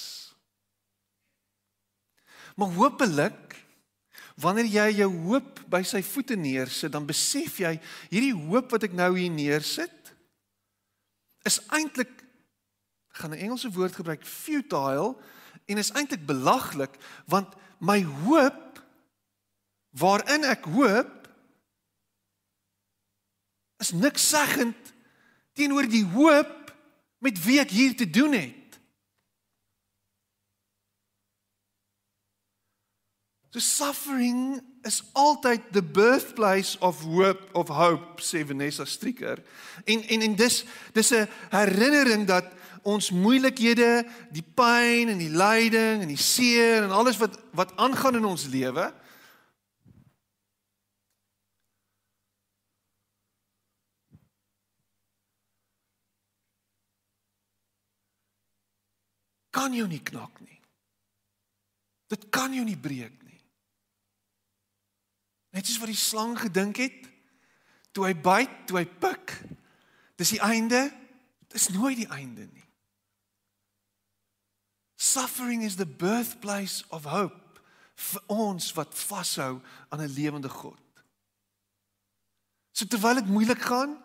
[2.54, 3.56] Maar hopelik
[4.38, 7.74] wanneer jy jou hoop by sy voete neersit, dan besef jy
[8.12, 10.03] hierdie hoop wat ek nou hier neersit
[11.44, 12.24] is eintlik
[13.14, 15.16] gaan 'n Engelse woord gebruik futile
[15.64, 18.82] en is eintlik belaglik want my hoop
[19.90, 21.28] waarin ek hoop
[23.76, 24.92] is niks seggend
[25.52, 26.74] teenoor die hoop
[27.18, 28.78] met wie ek hier te doen het.
[33.54, 39.42] So suffering is altyd the birthplace of hope of hope sê Vanessa Stricker.
[39.84, 42.44] En en en dis dis 'n herinnering dat
[42.82, 48.16] ons moeilikhede, die pyn en die lyding en die seer en alles wat wat aangaan
[48.16, 48.92] in ons lewe
[59.54, 60.60] kan jou nie knak nie.
[62.12, 63.23] Dit kan jou nie breek nie.
[65.54, 67.00] Net soos wat die slang gedink het
[67.94, 69.36] toe hy byt, toe hy pik.
[70.18, 70.88] Dis die einde.
[71.46, 72.66] Dit is nooit die einde nie.
[74.98, 77.60] Suffering is the birthplace of hope
[77.94, 80.80] vir ons wat vashou aan 'n lewende God.
[82.72, 84.02] So terwyl dit moeilik gaan,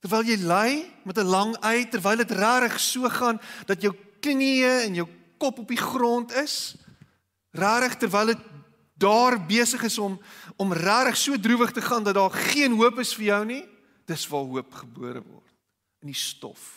[0.00, 4.86] terwyl jy ly met 'n lang ei, terwyl dit regtig so gaan dat jou knieë
[4.86, 5.08] en jou
[5.38, 6.76] kop op die grond is,
[7.52, 8.47] regtig terwyl dit
[8.98, 10.18] daar besig is om
[10.56, 13.64] om regtig so droewig te gaan dat daar geen hoop is vir jou nie,
[14.04, 15.54] dis waar hoop gebore word
[16.02, 16.74] in die stof.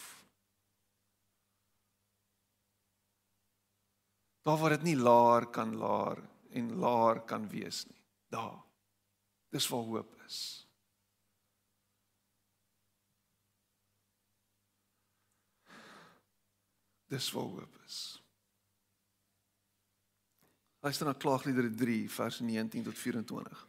[4.41, 8.01] Daar waar dit nie laer kan laer en laer kan wees nie.
[8.29, 8.61] Daar.
[9.49, 10.67] Dis waar hoop is.
[17.07, 18.20] Dis waar hoop is.
[20.81, 23.67] Luister na Klaagliedere 3 vers 19 tot 24.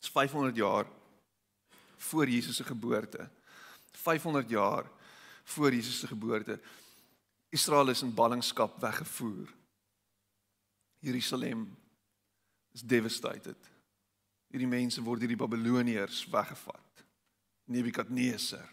[0.00, 0.86] Dis 500 jaar
[1.96, 3.28] voor Jesus se geboorte.
[3.92, 4.90] 500 jaar
[5.44, 6.60] voor Jesus se geboorte.
[7.48, 9.52] Israel is in ballingskap weggevoer.
[10.98, 11.76] Jerusalem
[12.72, 13.56] is devastated.
[14.48, 17.04] Hierdie mense word deur die Babiloniërs weggevat.
[17.64, 18.64] Nebukadneser.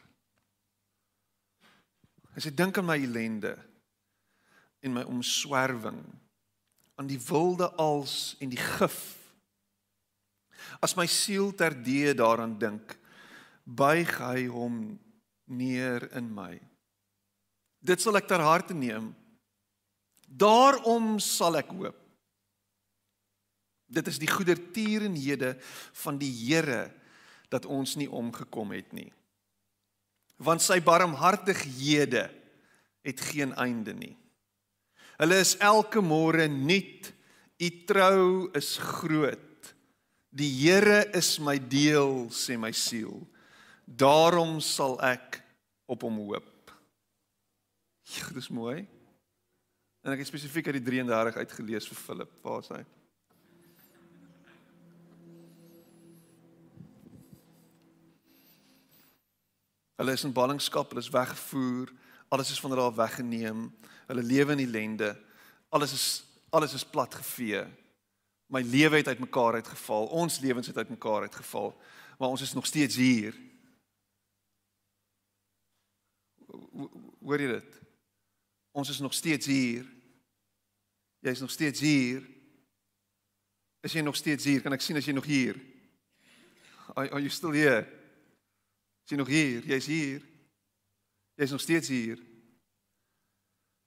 [2.35, 3.57] As jy dink aan my ellende,
[4.79, 6.01] en my omswerwing
[6.99, 8.99] aan die wilde als en die gif.
[10.83, 12.97] As my siel terdee daaraan dink,
[13.63, 14.99] buig hy hom
[15.47, 16.59] neer in my.
[17.79, 19.13] Dit sal ek ter harte neem.
[20.27, 21.95] Daarom sal ek hoop.
[23.89, 25.55] Dit is die goedertierenhede
[26.03, 26.91] van die Here
[27.49, 29.09] dat ons nie omgekom het nie.
[30.37, 32.27] Want sy barmhartighede
[33.01, 34.13] het geen einde nie.
[35.19, 37.09] Hulle is elke môre nuut.
[37.59, 39.73] U trou is groot.
[40.31, 43.25] Die Here is my deel, sê my siel.
[43.83, 45.41] Daarom sal ek
[45.89, 46.71] op hom hoop.
[48.15, 48.85] Ja, dis mooi.
[50.05, 52.31] En ek het spesifiek uit die 33 uitgelees vir Philip.
[52.45, 52.79] Waar is hy?
[59.99, 61.91] Hulle is in ballingskap, hulle is weggevoer,
[62.31, 63.67] alles is van hulle af weggeneem
[64.09, 65.13] hulle lewe in ellende.
[65.69, 66.07] Alles is
[66.49, 67.61] alles is plat gevee.
[68.49, 70.07] My lewe het uitmekaar uitgeval.
[70.07, 71.77] Ons lewens het uitmekaar uitgeval.
[72.17, 73.35] Maar ons is nog steeds hier.
[77.21, 77.77] Hoor jy dit?
[78.71, 79.85] Ons is nog steeds hier.
[81.19, 82.25] Jy is nog steeds hier.
[83.85, 84.61] Is jy nog steeds hier?
[84.61, 85.59] Kan ek sien as jy nog hier?
[86.95, 87.85] Are, are you still here?
[89.05, 89.61] Is jy nog hier?
[89.69, 90.25] Jy's hier.
[91.37, 92.17] Jy's nog steeds hier.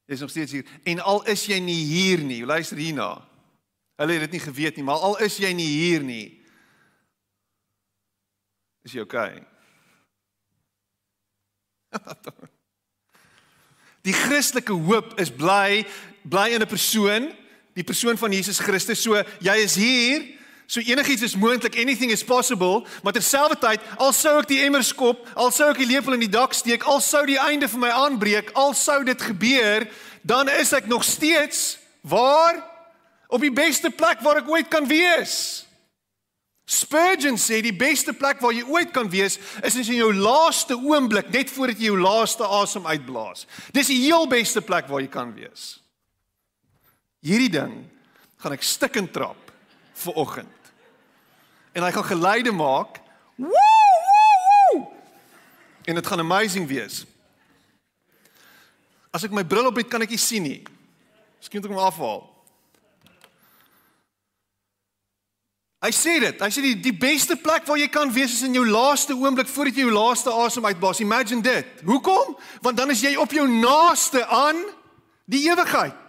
[0.07, 0.67] Jy's nog steeds hier.
[0.85, 3.29] En al is jy nie hier nie, luister hierna.
[4.01, 6.43] Hulle het dit nie geweet nie, maar al is jy nie hier nie,
[8.83, 9.43] is jy okay.
[14.03, 15.85] Die Christelike hoop is bly
[16.23, 17.35] bly in 'n persoon,
[17.75, 19.03] die persoon van Jesus Christus.
[19.03, 20.23] So jy is hier,
[20.73, 25.27] so enigiets is moontlik, anything is possible, maar terselfdertyd, al sou ek die emmer skop,
[25.37, 27.91] al sou ek die lepel in die dak steek, al sou die einde vir my
[27.93, 29.85] aanbreek, al sou dit gebeur,
[30.25, 31.75] dan is ek nog steeds
[32.09, 32.63] waar
[33.29, 35.67] op die beste plek waar ek ooit kan wees.
[36.73, 41.29] Spurgeon sê die beste plek waar jy ooit kan wees is in jou laaste oomblik
[41.35, 43.45] net voordat jy jou laaste asem uitblaas.
[43.77, 45.83] Dis die heel beste plek waar jy kan wees.
[47.21, 47.77] Hierdie ding
[48.41, 49.53] gaan ek stikkend trap
[50.07, 50.62] vir oggend.
[51.73, 53.01] En hy gaan geluide maak.
[53.35, 54.93] Woo woo woo.
[55.85, 57.05] En dit gaan amazing wees.
[59.11, 60.61] As ek my bril op het, kan ek nie sien nie.
[61.41, 62.21] Miskien moet ek hom afhaal.
[65.83, 66.39] Hy sê dit.
[66.39, 69.51] Hy sê die die beste plek waar jy kan wees is in jou laaste oomblik
[69.51, 71.03] voordat jy jou laaste asem uitblaas.
[71.03, 71.83] Imagine dit.
[71.89, 72.37] Hoekom?
[72.63, 74.61] Want dan is jy op jou naaste aan
[75.27, 76.02] die ewigheid.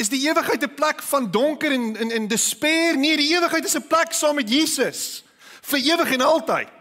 [0.00, 2.96] Is die ewigheid 'n plek van donker en en en despair?
[2.96, 5.24] Nee, die ewigheid is 'n plek saam met Jesus
[5.60, 6.72] vir ewig en altyd.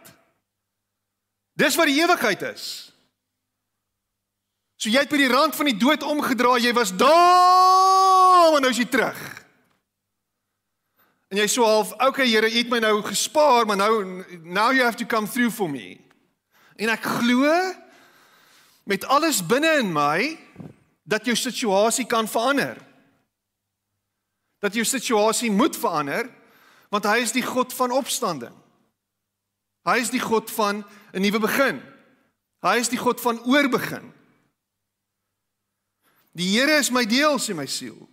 [1.53, 2.93] Dis wat die ewigheid is.
[4.79, 8.71] So jy het by die rand van die dood omgedraai, jy was daar, maar nou
[8.71, 9.19] is jy terug.
[11.27, 14.84] En jy sê half, okay Here, U het my nou gespaar, maar nou now you
[14.84, 15.99] have to come through for me.
[16.75, 17.73] En ek glo
[18.84, 20.39] met alles binne in my
[21.03, 22.88] dat jou situasie kan verander.
[24.59, 26.29] Dat jou situasie moet verander
[26.89, 28.53] want hy is die God van opstanding.
[29.85, 31.81] Hy is die God van 'n nuwe begin.
[32.65, 34.13] Hy is die God van oorbegin.
[36.31, 38.09] Die Here is my deel, sê my siel.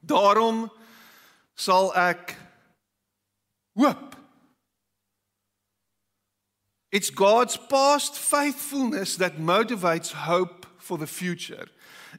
[0.00, 0.70] Daarom
[1.54, 2.36] sal ek
[3.74, 4.16] hoop.
[6.90, 11.68] It's God's past faithfulness that motivates hope for the future.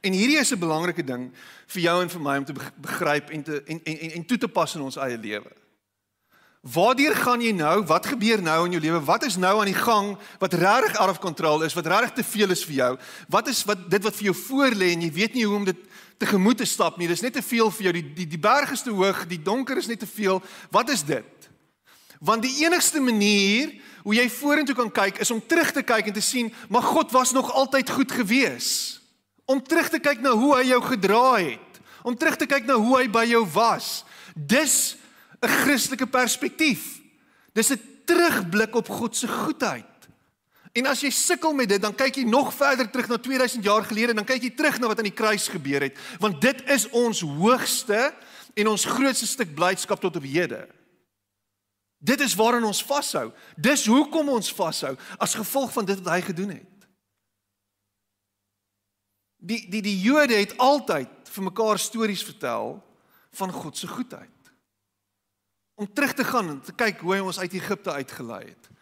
[0.02, 1.30] En hierdie is 'n belangrike ding
[1.66, 4.48] vir jou en vir my om te begryp en te en en en toe te
[4.48, 5.50] pas in ons eie lewe.
[6.62, 7.82] Waardeur gaan jy nou?
[7.86, 9.04] Wat gebeur nou in jou lewe?
[9.04, 11.74] Wat is nou aan die gang wat regtig out of control is?
[11.74, 12.98] Wat regtig te veel is vir jou?
[13.28, 15.76] Wat is wat dit wat vir jou voorlê en jy weet nie hoe om dit
[16.22, 17.08] tegemoet te stap nie.
[17.10, 17.94] Dis net te veel vir jou.
[17.98, 20.42] Die die die berg is te hoog, die donker is net te veel.
[20.70, 21.48] Wat is dit?
[22.22, 26.14] Want die enigste manier hoe jy vorentoe kan kyk is om terug te kyk en
[26.14, 29.01] te sien, maar God was nog altyd goed gewees.
[29.44, 31.80] Om terug te kyk na hoe hy jou gedra het.
[32.02, 34.04] Om terug te kyk na hoe hy by jou was.
[34.34, 34.96] Dis
[35.42, 37.00] 'n Christelike perspektief.
[37.52, 39.84] Dis 'n terugblik op God se goedheid.
[40.72, 43.84] En as jy sukkel met dit, dan kyk jy nog verder terug na 2000 jaar
[43.84, 46.62] gelede en dan kyk jy terug na wat aan die kruis gebeur het, want dit
[46.72, 48.14] is ons hoogste
[48.54, 50.64] en ons grootste stuk blydskap tot op hede.
[52.00, 53.28] Dit is waaraan ons vashou.
[53.56, 56.71] Dis hoekom ons vashou as gevolg van dit wat hy gedoen het.
[59.42, 62.76] Die die die Jode het altyd vir mekaar stories vertel
[63.34, 64.28] van God se goedheid.
[65.74, 68.72] Om terug te gaan en te kyk hoe hy ons uit Egipte uitgelei het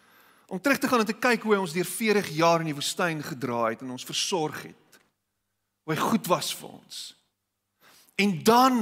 [0.50, 2.74] om terug te gaan en te kyk hoe hy ons deur 40 jaar in die
[2.74, 4.96] woestyn gedra het en ons versorg het.
[5.86, 7.02] Hoe hy goed was vir ons.
[8.18, 8.80] En dan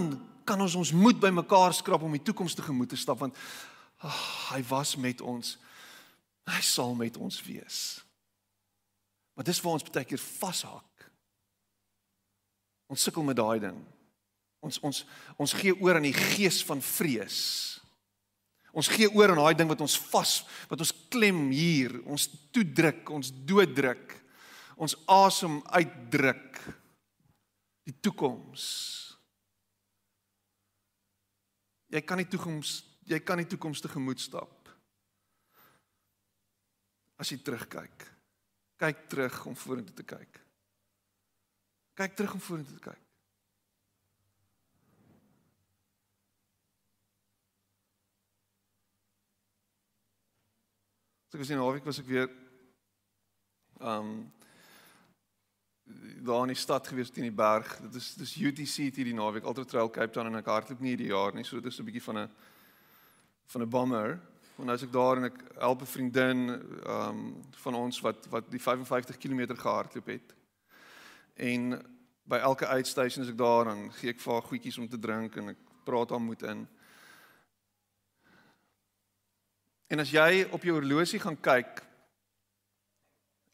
[0.48, 3.36] kan ons ons moed bymekaar skrap om die toekoms tegemoet te stap want
[4.00, 5.58] oh, hy was met ons.
[6.48, 7.82] Hy sal met ons wees.
[9.36, 10.87] Maar dis waar ons baie keer vashak.
[12.88, 13.78] Ons sukkel met daai ding.
[14.64, 15.04] Ons ons
[15.38, 17.40] ons gee oor aan die gees van vrees.
[18.72, 20.32] Ons gee oor aan daai ding wat ons vas,
[20.70, 24.16] wat ons klem hier, ons toedruk, ons dooddruk.
[24.78, 26.60] Ons asem uitdruk.
[27.88, 28.64] Die toekoms.
[31.88, 34.68] Jy kan nie toekoms, jy kan nie toekoms tegemoet stap.
[37.18, 38.04] As jy terugkyk.
[38.78, 40.38] Kyk terug om vorentoe te kyk.
[41.98, 43.00] Kyk terug om vorentoe kyk.
[51.28, 52.30] So ek was in Naweek was ek weer
[53.82, 54.12] um
[56.22, 57.66] daar in die stad gewees teen die berg.
[57.88, 61.10] Dit is dis UTC hierdie naweek, Ultra Trail Cape Town en ek hardloop nie hierdie
[61.10, 61.44] jaar nie.
[61.44, 62.30] So dit is 'n bietjie van 'n
[63.46, 64.20] van 'n bummer.
[64.56, 66.48] Want as ek daar en ek help 'n vriendin
[66.86, 70.37] um van ons wat wat die 55 km gehardloop het.
[71.38, 71.78] En
[72.28, 75.36] by elke uitstasie as ek daar dan gee ek vir haar goedjies om te drink
[75.38, 76.64] en ek praat haar moed in.
[79.88, 81.80] En as jy op jou horlosie gaan kyk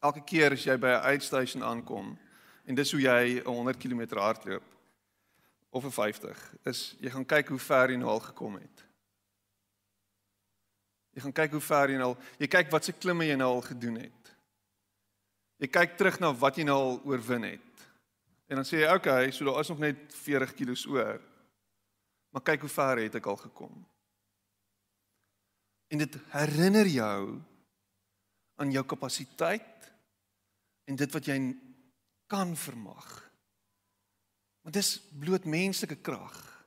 [0.03, 2.17] elke keer as jy by 'n uitstasie aankom
[2.65, 4.65] en dis hoe jy 'n 100 km hardloop
[5.69, 8.85] of 'n 50 is jy gaan kyk hoe ver jy nou al gekom het.
[11.15, 13.49] Jy gaan kyk hoe ver jy nou al, jy kyk wat se klimme jy nou
[13.55, 14.35] al gedoen het.
[15.57, 17.74] Jy kyk terug na wat jy nou al oorwin het.
[18.45, 21.21] En dan sê jy, "Oké, okay, so daar is nog net 40 kg oor."
[22.29, 23.87] Maar kyk hoe ver het ek al gekom.
[25.87, 27.41] En dit herinner jou
[28.55, 29.91] aan jou kapasiteit
[30.83, 31.37] en dit wat jy
[32.27, 33.31] kan vermag.
[34.61, 36.65] Want dis bloot menslike krag.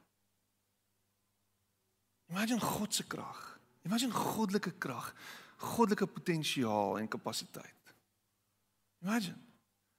[2.29, 3.59] Imagine God se krag.
[3.83, 5.15] Imagine goddelike krag,
[5.57, 7.95] goddelike potensiaal en kapasiteit.
[9.03, 9.48] Imagine.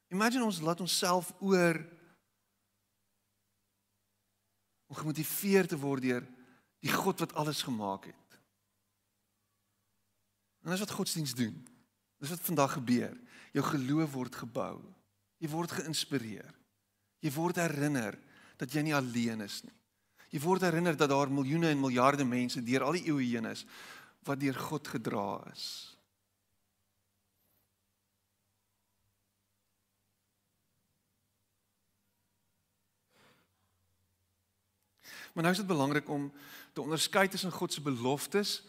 [0.09, 1.77] Imagine ons laat onsself oor
[4.89, 6.25] om gemotiveer te word deur
[6.81, 8.39] die God wat alles gemaak het.
[10.63, 11.55] En dis wat godsdiens doen.
[12.19, 13.13] Dis wat vandag gebeur.
[13.55, 14.79] Jou geloof word gebou.
[15.39, 16.49] Jy word geïnspireer.
[17.23, 18.17] Jy word herinner
[18.59, 19.75] dat jy nie alleen is nie.
[20.29, 23.65] Jy word herinner dat daar miljoene en miljarde mense deur al die eeue heen is
[24.27, 25.65] wat deur God gedra is.
[35.39, 36.33] Maar nou is dit belangrik om
[36.73, 38.63] te onderskei tussen God se beloftes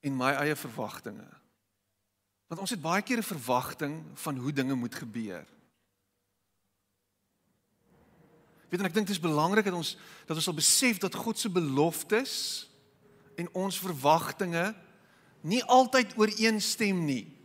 [0.00, 1.26] en my eie verwagtinge.
[2.48, 5.44] Want ons het baie keer 'n verwagting van hoe dinge moet gebeur.
[8.68, 9.96] Weet en ek dink dit is belangrik dat ons
[10.26, 12.70] dat ons sal besef dat God se beloftes
[13.36, 14.74] en ons verwagtinge
[15.40, 17.36] nie altyd ooreenstem nie.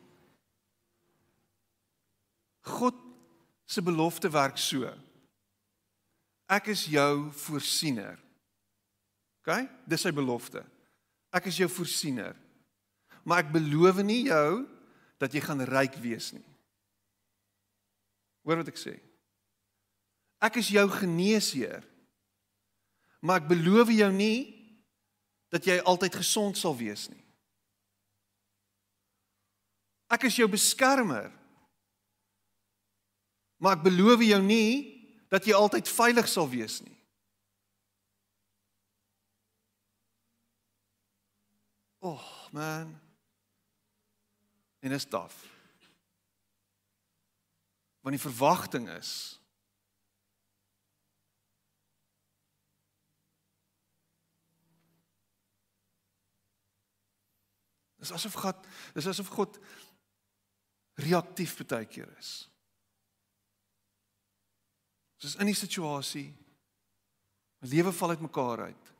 [2.62, 2.96] God
[3.66, 4.94] se belofte werk so.
[6.48, 8.29] Ek is jou voorsiener.
[9.42, 9.64] OK?
[9.90, 10.64] Dis sy belofte.
[11.34, 12.36] Ek is jou voorsiener.
[13.24, 14.66] Maar ek beloof nie jou
[15.20, 16.46] dat jy gaan ryk wees nie.
[18.48, 18.96] Hoor wat ek sê.
[20.42, 21.84] Ek is jou geneesheer.
[23.20, 24.56] Maar ek beloof jou nie
[25.52, 27.24] dat jy altyd gesond sal wees nie.
[30.10, 31.30] Ek is jou beskermer.
[33.60, 34.72] Maar ek beloof jou nie
[35.30, 36.99] dat jy altyd veilig sal wees nie.
[42.00, 43.00] Oh, man.
[44.80, 45.44] En is taaf.
[48.00, 49.40] Want die verwagting is
[58.00, 59.58] Dis asof God, dis asof God
[61.04, 62.30] reaktief baie keer is.
[65.20, 66.30] Soos in die situasie,
[67.60, 68.92] my lewe val uitmekaar uit.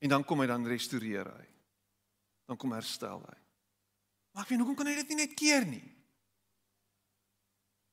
[0.00, 1.59] En dan kom hy dan restoreer hy
[2.50, 3.36] dan kom herstel hy.
[4.34, 5.84] Maar ek weet hoekom kan hy dit nie net keer nie?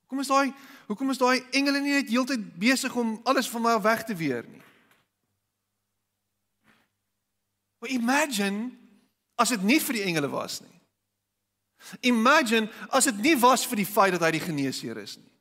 [0.07, 0.53] Hoekom is daai
[0.87, 4.17] hoekom is daai engele nie net heeltyd besig om alles van my af weg te
[4.17, 4.63] weer nie?
[7.77, 8.71] Maar imagine
[9.37, 10.73] as dit nie vir die engele was nie.
[12.09, 15.33] Imagine as dit nie was vir die feit dat hy die geneesheer is nie.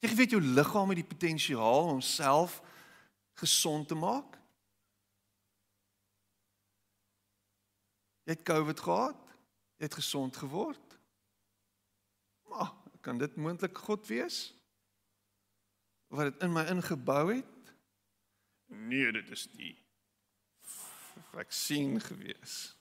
[0.00, 2.62] Jy weet jou liggaam het die potensiaal om self
[3.42, 4.39] gesond te maak.
[8.30, 9.18] Jy het COVID gehad.
[9.82, 10.96] Jy het gesond geword.
[12.46, 12.70] Maar
[13.02, 14.52] kan dit moontlik God wees?
[16.14, 17.74] Wat dit in my ingebou het?
[18.70, 19.74] Nee, dit is nie
[21.30, 22.76] vaksin gewees.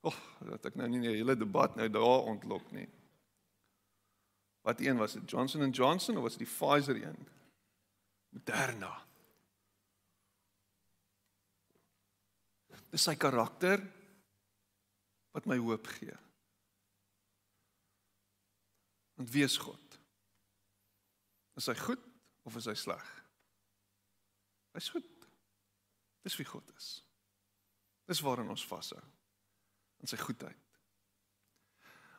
[0.00, 0.18] O, oh,
[0.50, 2.88] dat ek nou nie 'n hele debat nou daar ontlok nie.
[4.62, 5.30] Wat een was dit?
[5.30, 7.28] Johnson & Johnson of was dit die Pfizer een?
[8.28, 9.06] Moderna.
[12.90, 13.82] Dis sy karakter
[15.36, 16.16] wat my hoop gee.
[19.20, 19.98] Want wie is God?
[21.60, 22.00] Is hy goed
[22.48, 23.04] of is hy sleg?
[24.76, 25.12] Hy's goed.
[26.24, 26.88] Dis wie God is.
[28.08, 29.02] Dis waarin ons vashou.
[30.00, 30.76] In sy goedheid.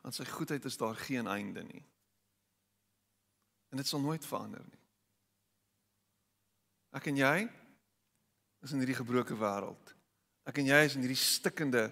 [0.06, 1.84] Aan sy goedheid is daar geen einde nie.
[3.70, 4.82] En dit sal nooit verander nie.
[6.98, 7.36] Ek en jy
[8.64, 9.94] is in hierdie gebroke wêreld.
[10.48, 11.88] Ek en jy is in hierdie stikkende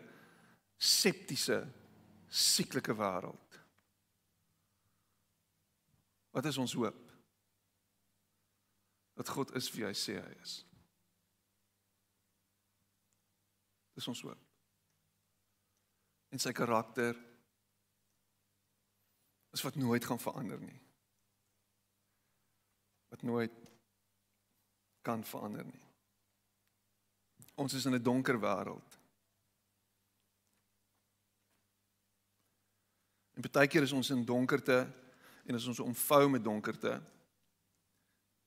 [0.76, 1.64] septiese
[2.28, 3.58] sieklike wêreld.
[6.36, 7.12] Wat is ons hoop?
[9.16, 10.58] Dat God is wie hy sê hy is.
[13.96, 14.42] Dis ons hoop.
[16.34, 17.16] En sy karakter
[19.56, 20.80] is wat nooit gaan verander nie.
[23.08, 23.54] Wat nooit
[25.06, 25.82] kan verander nie.
[27.56, 28.98] Ons is in 'n donker wêreld.
[33.36, 34.86] En baie keer is ons in donkerte
[35.46, 36.96] en as ons omvou met donkerte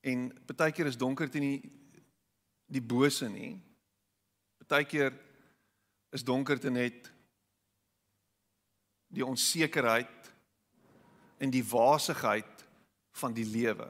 [0.00, 1.58] En partykeer is donkerte nie
[2.70, 3.52] die bose nie.
[4.62, 5.12] Partykeer
[6.14, 7.10] is donkerte net
[9.10, 10.30] die onsekerheid
[11.40, 12.64] en die waasigheid
[13.20, 13.88] van die lewe.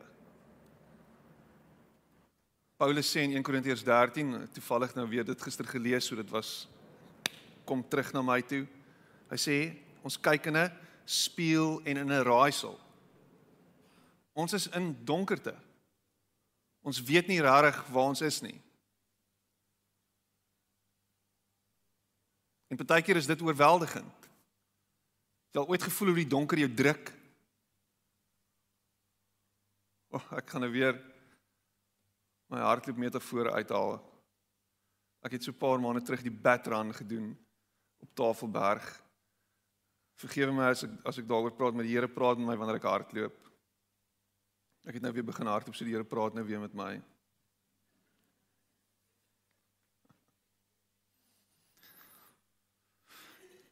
[2.80, 6.64] Paulus sê in 1 Korintiërs 13, toevallig nou weer dit gister gelees, so dit was
[7.68, 8.64] kom terug na my toe.
[9.30, 9.56] Hy sê
[10.02, 10.72] ons kyk in 'n
[11.10, 12.78] spieël en in 'n raaisel.
[14.32, 15.54] Ons is in donkerte.
[16.80, 18.60] Ons weet nie regtig waar ons is nie.
[22.68, 24.28] En partykeer is dit oorweldigend.
[25.50, 27.10] Jy al ooit gevoel hoe die donker jou druk?
[30.10, 30.94] O, oh, ek gaan nou weer
[32.50, 33.98] my hardloop metafoor uithaal.
[35.26, 37.38] Ek het so 'n paar maande terug die batrun gedoen
[37.98, 39.02] op Tafelberg.
[40.20, 42.76] Vergewe my as ek as ek daaroor praat met die Here praat met my wanneer
[42.76, 43.36] ek hardloop.
[44.88, 46.92] Ek het nou weer begin hardloop so die Here praat nou weer met my.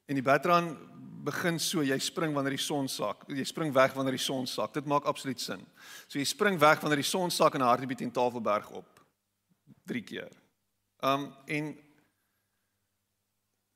[0.08, 0.70] En die batrun
[1.28, 3.26] begin so, jy spring wanneer die son sak.
[3.28, 4.72] Jy spring weg wanneer die son sak.
[4.72, 5.60] Dit maak absoluut sin.
[6.06, 9.02] So jy spring weg wanneer die son sak en hardloop teen Tafelberg op.
[9.88, 10.32] 3 keer.
[11.04, 11.74] Um en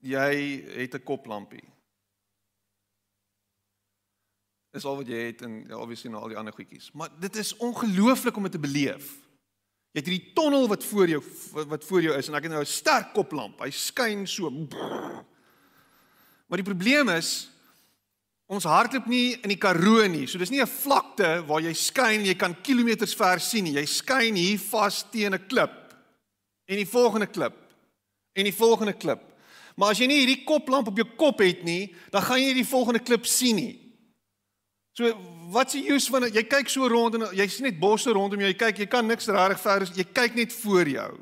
[0.01, 0.33] jy
[0.81, 1.72] het 'n koplampie.
[4.73, 6.89] Dis al wat jy het en obviously nou al die ander goedjies.
[6.97, 9.11] Maar dit is ongelooflik om dit te beleef.
[9.93, 11.21] Jy het hierdie tonnel wat voor jou
[11.69, 13.61] wat voor jou is en ek het nou 'n sterk koplamp.
[13.61, 14.49] Hy skyn so.
[16.49, 17.51] Maar die probleem is
[18.47, 20.27] ons hardloop nie in die Karoo nie.
[20.27, 23.75] So dis nie 'n vlakte waar jy skyn en jy kan kilometers ver sien nie.
[23.75, 25.95] Jy skyn hier vas teen 'n klip.
[26.67, 27.55] En die volgende klip.
[28.33, 29.21] En die volgende klip.
[29.77, 32.63] Maar as jy nie hierdie koplamp op jou kop het nie, dan gaan jy nie
[32.63, 33.82] die volgende klip sien nie.
[34.93, 35.09] So
[35.53, 38.49] wat se use van jy kyk so rond en jy sien net bosse rondom jou,
[38.51, 41.13] jy kyk, jy kan niks regtig verder, jy kyk net voor jou.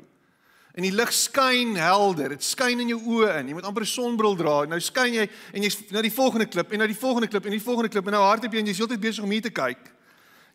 [0.75, 3.51] En die lig skyn helder, dit skyn in jou oë in.
[3.51, 4.65] Jy moet amper 'n sonbril dra.
[4.65, 7.51] Nou skyn jy en jy's na die volgende klip en na die volgende klip en
[7.51, 9.79] die volgende klip en nou hardop jy jy's heeltyd besig om hier te kyk.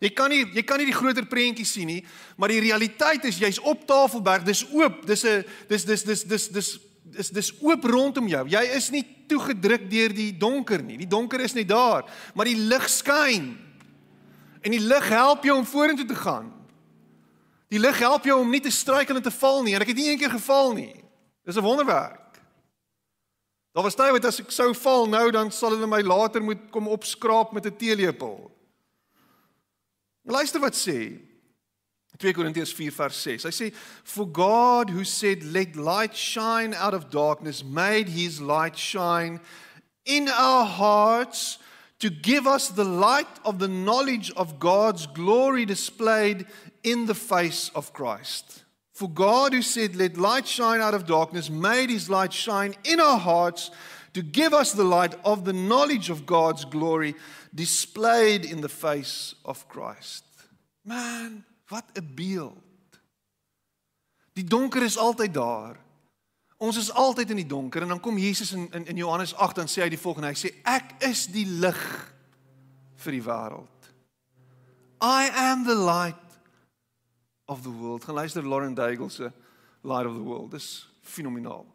[0.01, 2.05] Jy kan nie jy kan nie die groter prentjie sien nie,
[2.37, 6.49] maar die realiteit is jy's op Tafelberg, dis oop, dis 'n dis dis dis dis
[6.49, 6.79] dis
[7.19, 8.45] is dis oop rondom jou.
[8.49, 10.97] Jy is nie toegedruk deur die donker nie.
[10.97, 13.57] Die donker is net daar, maar die lig skyn.
[14.63, 16.53] En die lig help jou om vorentoe te gaan.
[17.69, 19.75] Die lig help jou om nie te struikel en te val nie.
[19.75, 20.95] En ek het nie eendag geval nie.
[21.45, 22.27] Dis 'n wonderwerk.
[23.73, 26.71] Daar was tye wat as ek sou val nou dan sal hulle my later moet
[26.71, 28.51] kom opskraap met 'n teelepel.
[30.25, 31.21] Luister wat sê
[32.19, 33.45] 2 Korintiërs 4 vers 6.
[33.45, 33.73] Hy sê
[34.05, 39.41] for God who said let light shine out of darkness made his light shine
[40.05, 41.59] in our hearts
[41.99, 46.47] to give us the light of the knowledge of God's glory displayed
[46.83, 48.65] in the face of Christ.
[48.93, 53.01] For God who said let light shine out of darkness made his light shine in
[53.01, 53.71] our hearts
[54.15, 57.15] to give us the light of the knowledge of God's glory
[57.55, 60.25] displayed in the face of Christ.
[60.85, 63.01] Man, Wat 'n beeld.
[64.33, 65.77] Die donker is altyd daar.
[66.57, 69.59] Ons is altyd in die donker en dan kom Jesus in in, in Johannes 8
[69.59, 72.13] en sê hy die volgende, hy sê ek is die lig
[72.97, 73.91] vir die wêreld.
[75.01, 76.39] I am the light
[77.47, 78.05] of the world.
[78.05, 79.33] Gaan luister Lauren Daigle se
[79.83, 80.51] Light of the World.
[80.51, 81.67] Dis fenomenaal.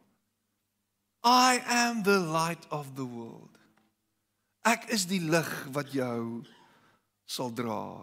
[1.24, 3.58] I am the light of the world.
[4.66, 6.42] Ek is die lig wat jou
[7.26, 8.02] sal dra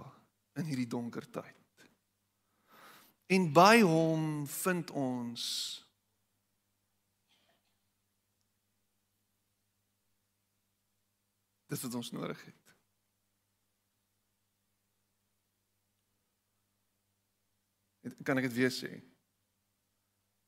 [0.59, 1.58] in hierdie donker tyd.
[3.29, 5.43] En by hom vind ons
[11.69, 12.69] dis wat ons nodig het.
[18.25, 18.95] Kan ek dit weer sê?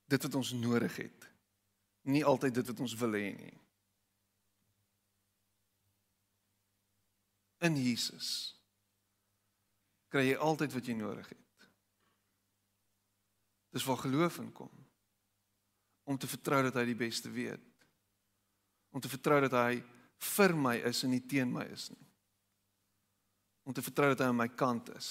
[0.09, 1.29] Dit wat ons nodig het.
[2.09, 3.57] Nie altyd dit wat ons wil hê nie.
[7.69, 8.57] In Jesus
[10.09, 11.50] kry jy altyd wat jy nodig het.
[13.71, 14.71] Dis waar geloof in kom.
[16.05, 17.67] Om te vertrou dat hy die beste weet.
[18.91, 19.83] Om te vertrou dat hy
[20.35, 22.07] vir my is en nie teen my is nie.
[23.63, 25.11] Om te vertrou dat hy aan my kant is.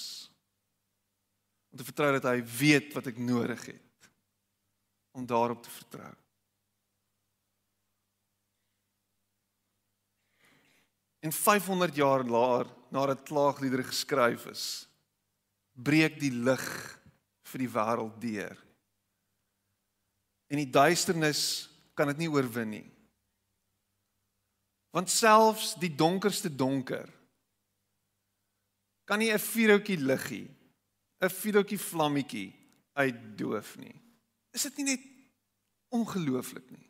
[1.70, 4.10] Om te vertrou dat hy weet wat ek nodig het.
[5.16, 6.12] Om daarop te vertrou.
[11.20, 14.64] En 500 jaar later, nadat klaagliedere geskryf is,
[15.76, 16.64] breek die lig
[17.50, 18.56] vir die wêreld deur.
[20.50, 21.42] En die duisternis
[21.94, 22.86] kan dit nie oorwin nie.
[24.90, 27.08] Want selfs die donkerste donker
[29.06, 30.48] kan nie 'n vuurhoutjie liggie
[31.20, 32.48] 'n filootjie vlammetjie
[32.92, 33.94] uitdoof nie.
[34.56, 35.02] Is dit nie net
[35.88, 36.86] ongelooflik nie?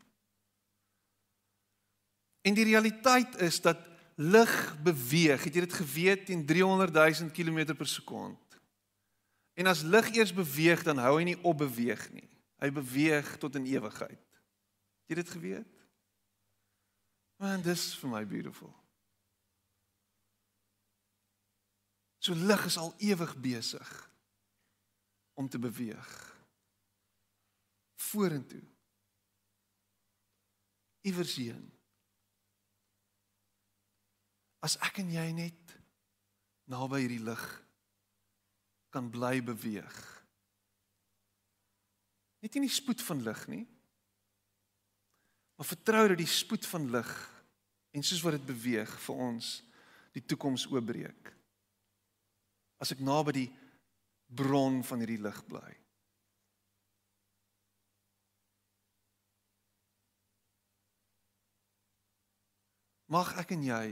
[2.43, 3.83] En die realiteit is dat
[4.17, 4.53] lig
[4.83, 5.45] beweeg.
[5.45, 8.50] Het jy dit geweet teen 300 000 km per sekond?
[9.55, 12.29] En as lig eers beweeg, dan hou hy nie op beweeg nie.
[12.61, 14.27] Hy beweeg tot in ewigheid.
[15.09, 15.77] Het jy dit geweet?
[17.41, 18.71] Man, dis vir my beautiful.
[22.21, 23.89] So lig is al ewig besig
[25.41, 26.11] om te beweeg.
[27.97, 28.63] Vorentoe.
[31.01, 31.65] Iewers heen.
[34.61, 35.77] As ek en jy net
[36.69, 37.45] naby hierdie lig
[38.91, 39.99] kan bly beweeg.
[42.41, 43.65] Net nie die spoed van lig nie.
[45.61, 47.11] Maar vertrou dat die spoed van lig
[47.93, 49.59] en soos wat dit beweeg vir ons
[50.17, 51.35] die toekoms oopbreek.
[52.81, 53.51] As ek naby die
[54.41, 55.69] bron van hierdie lig bly.
[63.11, 63.85] Mag ek en jy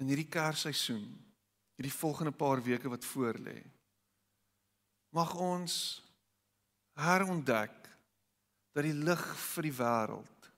[0.00, 1.06] in hierdie kersseisoen,
[1.76, 3.58] hierdie volgende paar weke wat voorlê,
[5.14, 5.74] mag ons
[6.98, 7.74] herontdek
[8.74, 10.50] dat die lig vir die wêreld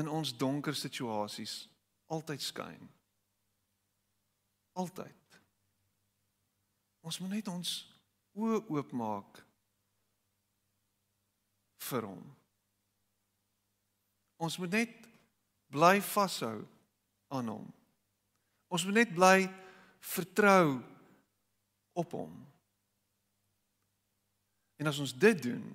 [0.00, 1.64] in ons donker situasies
[2.10, 2.88] altyd skyn.
[4.74, 5.38] Altyd.
[7.04, 7.74] Ons moet net ons
[8.34, 9.42] oë oopmaak
[11.88, 12.24] vir hom.
[14.42, 14.94] Ons moet net
[15.70, 16.64] bly vashou
[17.34, 17.68] aan hom.
[18.72, 19.36] Ons moet net bly
[20.14, 20.80] vertrou
[21.94, 22.34] op hom.
[24.76, 25.66] En as ons dit doen,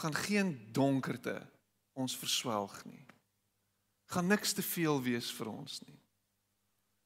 [0.00, 1.36] gaan geen donkerte
[1.92, 3.04] ons verswelg nie.
[4.10, 5.98] Gaan niks te veel wees vir ons nie.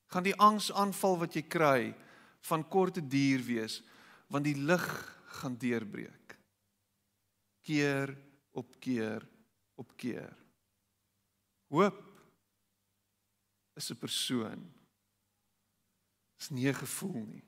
[0.08, 1.80] Gaan die angsaanval wat jy kry
[2.48, 3.82] van korte duur wees
[4.28, 4.86] want die lig
[5.40, 6.36] gaan deurbreek.
[7.64, 8.12] Keer
[8.56, 9.24] op keer
[9.78, 10.32] op keer.
[11.68, 12.02] Hoop
[13.76, 14.72] is 'n persoon.
[16.40, 17.47] Is nie 'n gevoel nie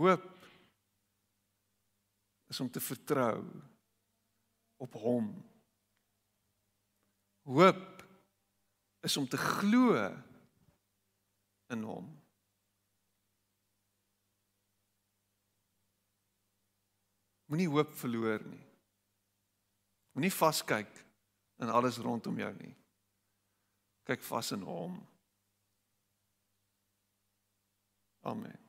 [0.00, 0.30] hoop
[2.50, 3.40] is om te vertrou
[4.82, 5.32] op hom
[7.44, 8.04] hoop
[9.00, 9.96] is om te glo
[11.66, 12.06] in hom.
[17.44, 18.64] Moenie hoop verloor nie.
[20.16, 21.02] Moenie vaskyk
[21.60, 22.72] in alles rondom jou nie.
[24.08, 24.98] Kyk vas in hom.
[28.24, 28.63] Amen.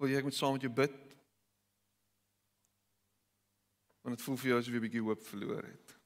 [0.00, 0.94] Wil jy ek moet saam met jou bid?
[4.00, 5.96] Want dit voel vir jou asof jy 'n bietjie hoop verloor het.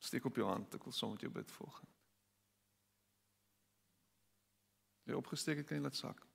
[0.00, 1.92] Steek op jou hand, ek wil saam met jou bid volgens.
[5.04, 6.26] Jy opgesteek het kan jy laat sak.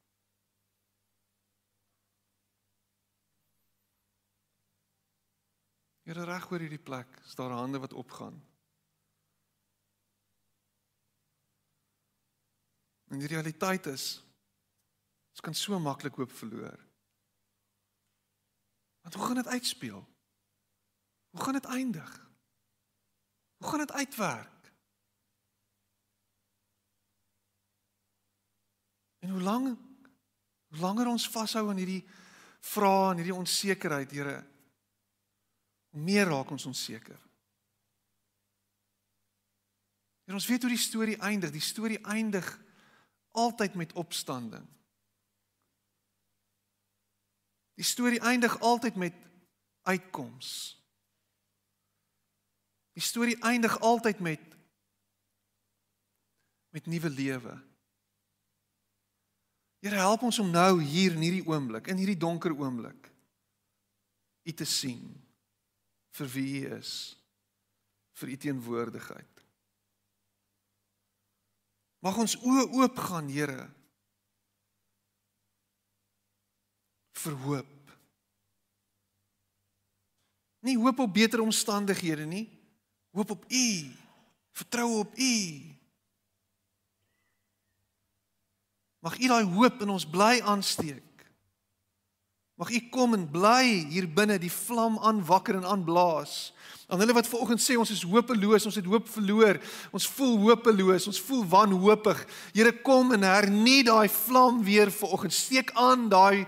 [6.05, 8.37] Here reg oor hierdie plek, is daar hande wat opgaan.
[13.09, 14.30] En die realiteit is
[15.31, 16.79] ons kan so maklik hoop verloor.
[19.01, 20.01] Want hoe gaan dit uitspeel?
[21.29, 22.29] Hoe gaan dit eindig?
[23.57, 24.73] Hoe gaan dit uitwerk?
[29.19, 29.79] En hoe lank
[30.71, 32.05] hoe langer ons vashou aan hierdie
[32.63, 34.37] vrae en hierdie onsekerheid, Here,
[35.91, 37.19] hoe meer raak ons onseker.
[40.29, 41.51] En ons weet hoe die storie eindig.
[41.51, 42.47] Die storie eindig
[43.35, 44.63] altyd met opstanding.
[47.81, 49.15] Die storie eindig altyd met
[49.89, 50.77] uitkoms.
[52.93, 54.47] Die storie eindig altyd met
[56.71, 57.53] met nuwe lewe.
[59.83, 63.09] Here help ons om nou hier in hierdie oomblik, in hierdie donker oomblik,
[64.47, 65.03] U te sien
[66.15, 66.93] vir wie U is,
[68.21, 69.43] vir U teenwoordigheid.
[72.05, 73.67] Mag ons oë oop gaan, Here,
[77.25, 77.77] vir hoop.
[80.61, 82.45] Nie hoop op beter omstandighede nie.
[83.11, 83.67] Hoop op U.
[84.51, 85.35] Vertrou op U.
[89.01, 91.01] Mag U daai hoop in ons bly aansteek.
[92.61, 96.51] Mag U kom en bly hier binne die vlam aanwakker en aanblaas.
[96.91, 99.57] Aan hulle wat vanoggend sê ons is hopeloos, ons het hoop verloor,
[99.95, 102.21] ons voel hopeloos, ons voel wanhoopig.
[102.53, 105.33] Here kom en hernie daai vlam weer vanoggend.
[105.33, 106.45] Steek aan daai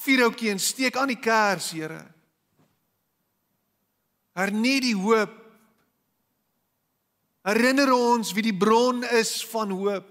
[0.00, 2.00] Vierhoutjie en steek aan die kers, Here.
[4.32, 5.34] Hernie die hoop.
[7.42, 10.06] Herinner ons wie die bron is van hoop.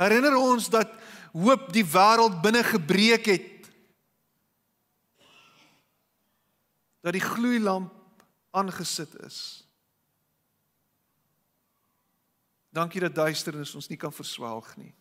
[0.00, 0.92] Herinner ons dat
[1.32, 3.70] hoop die wêreld binne gebreek het.
[7.00, 7.96] Dat die gloeilamp
[8.50, 9.40] aangesit is.
[12.70, 14.92] Dankie dat duisternis ons nie kan verswelg nie.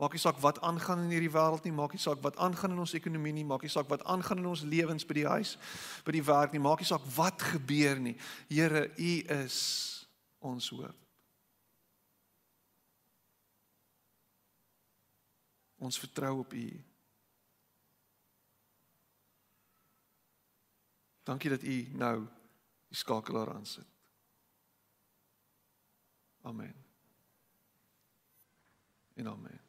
[0.00, 2.80] Maak nie saak wat aangaan in hierdie wêreld nie, maak nie saak wat aangaan in
[2.80, 5.58] ons ekonomie nie, maak nie saak wat aangaan in ons lewens by die huis,
[6.06, 8.14] by die werk nie, maak nie saak wat gebeur nie.
[8.48, 9.60] Here, U is
[10.40, 10.96] ons hoop.
[15.84, 16.66] Ons vertrou op U.
[21.28, 22.16] Dankie dat U nou
[22.88, 23.88] die skakelaar aansit.
[26.48, 26.74] Amen.
[29.14, 29.59] En amen.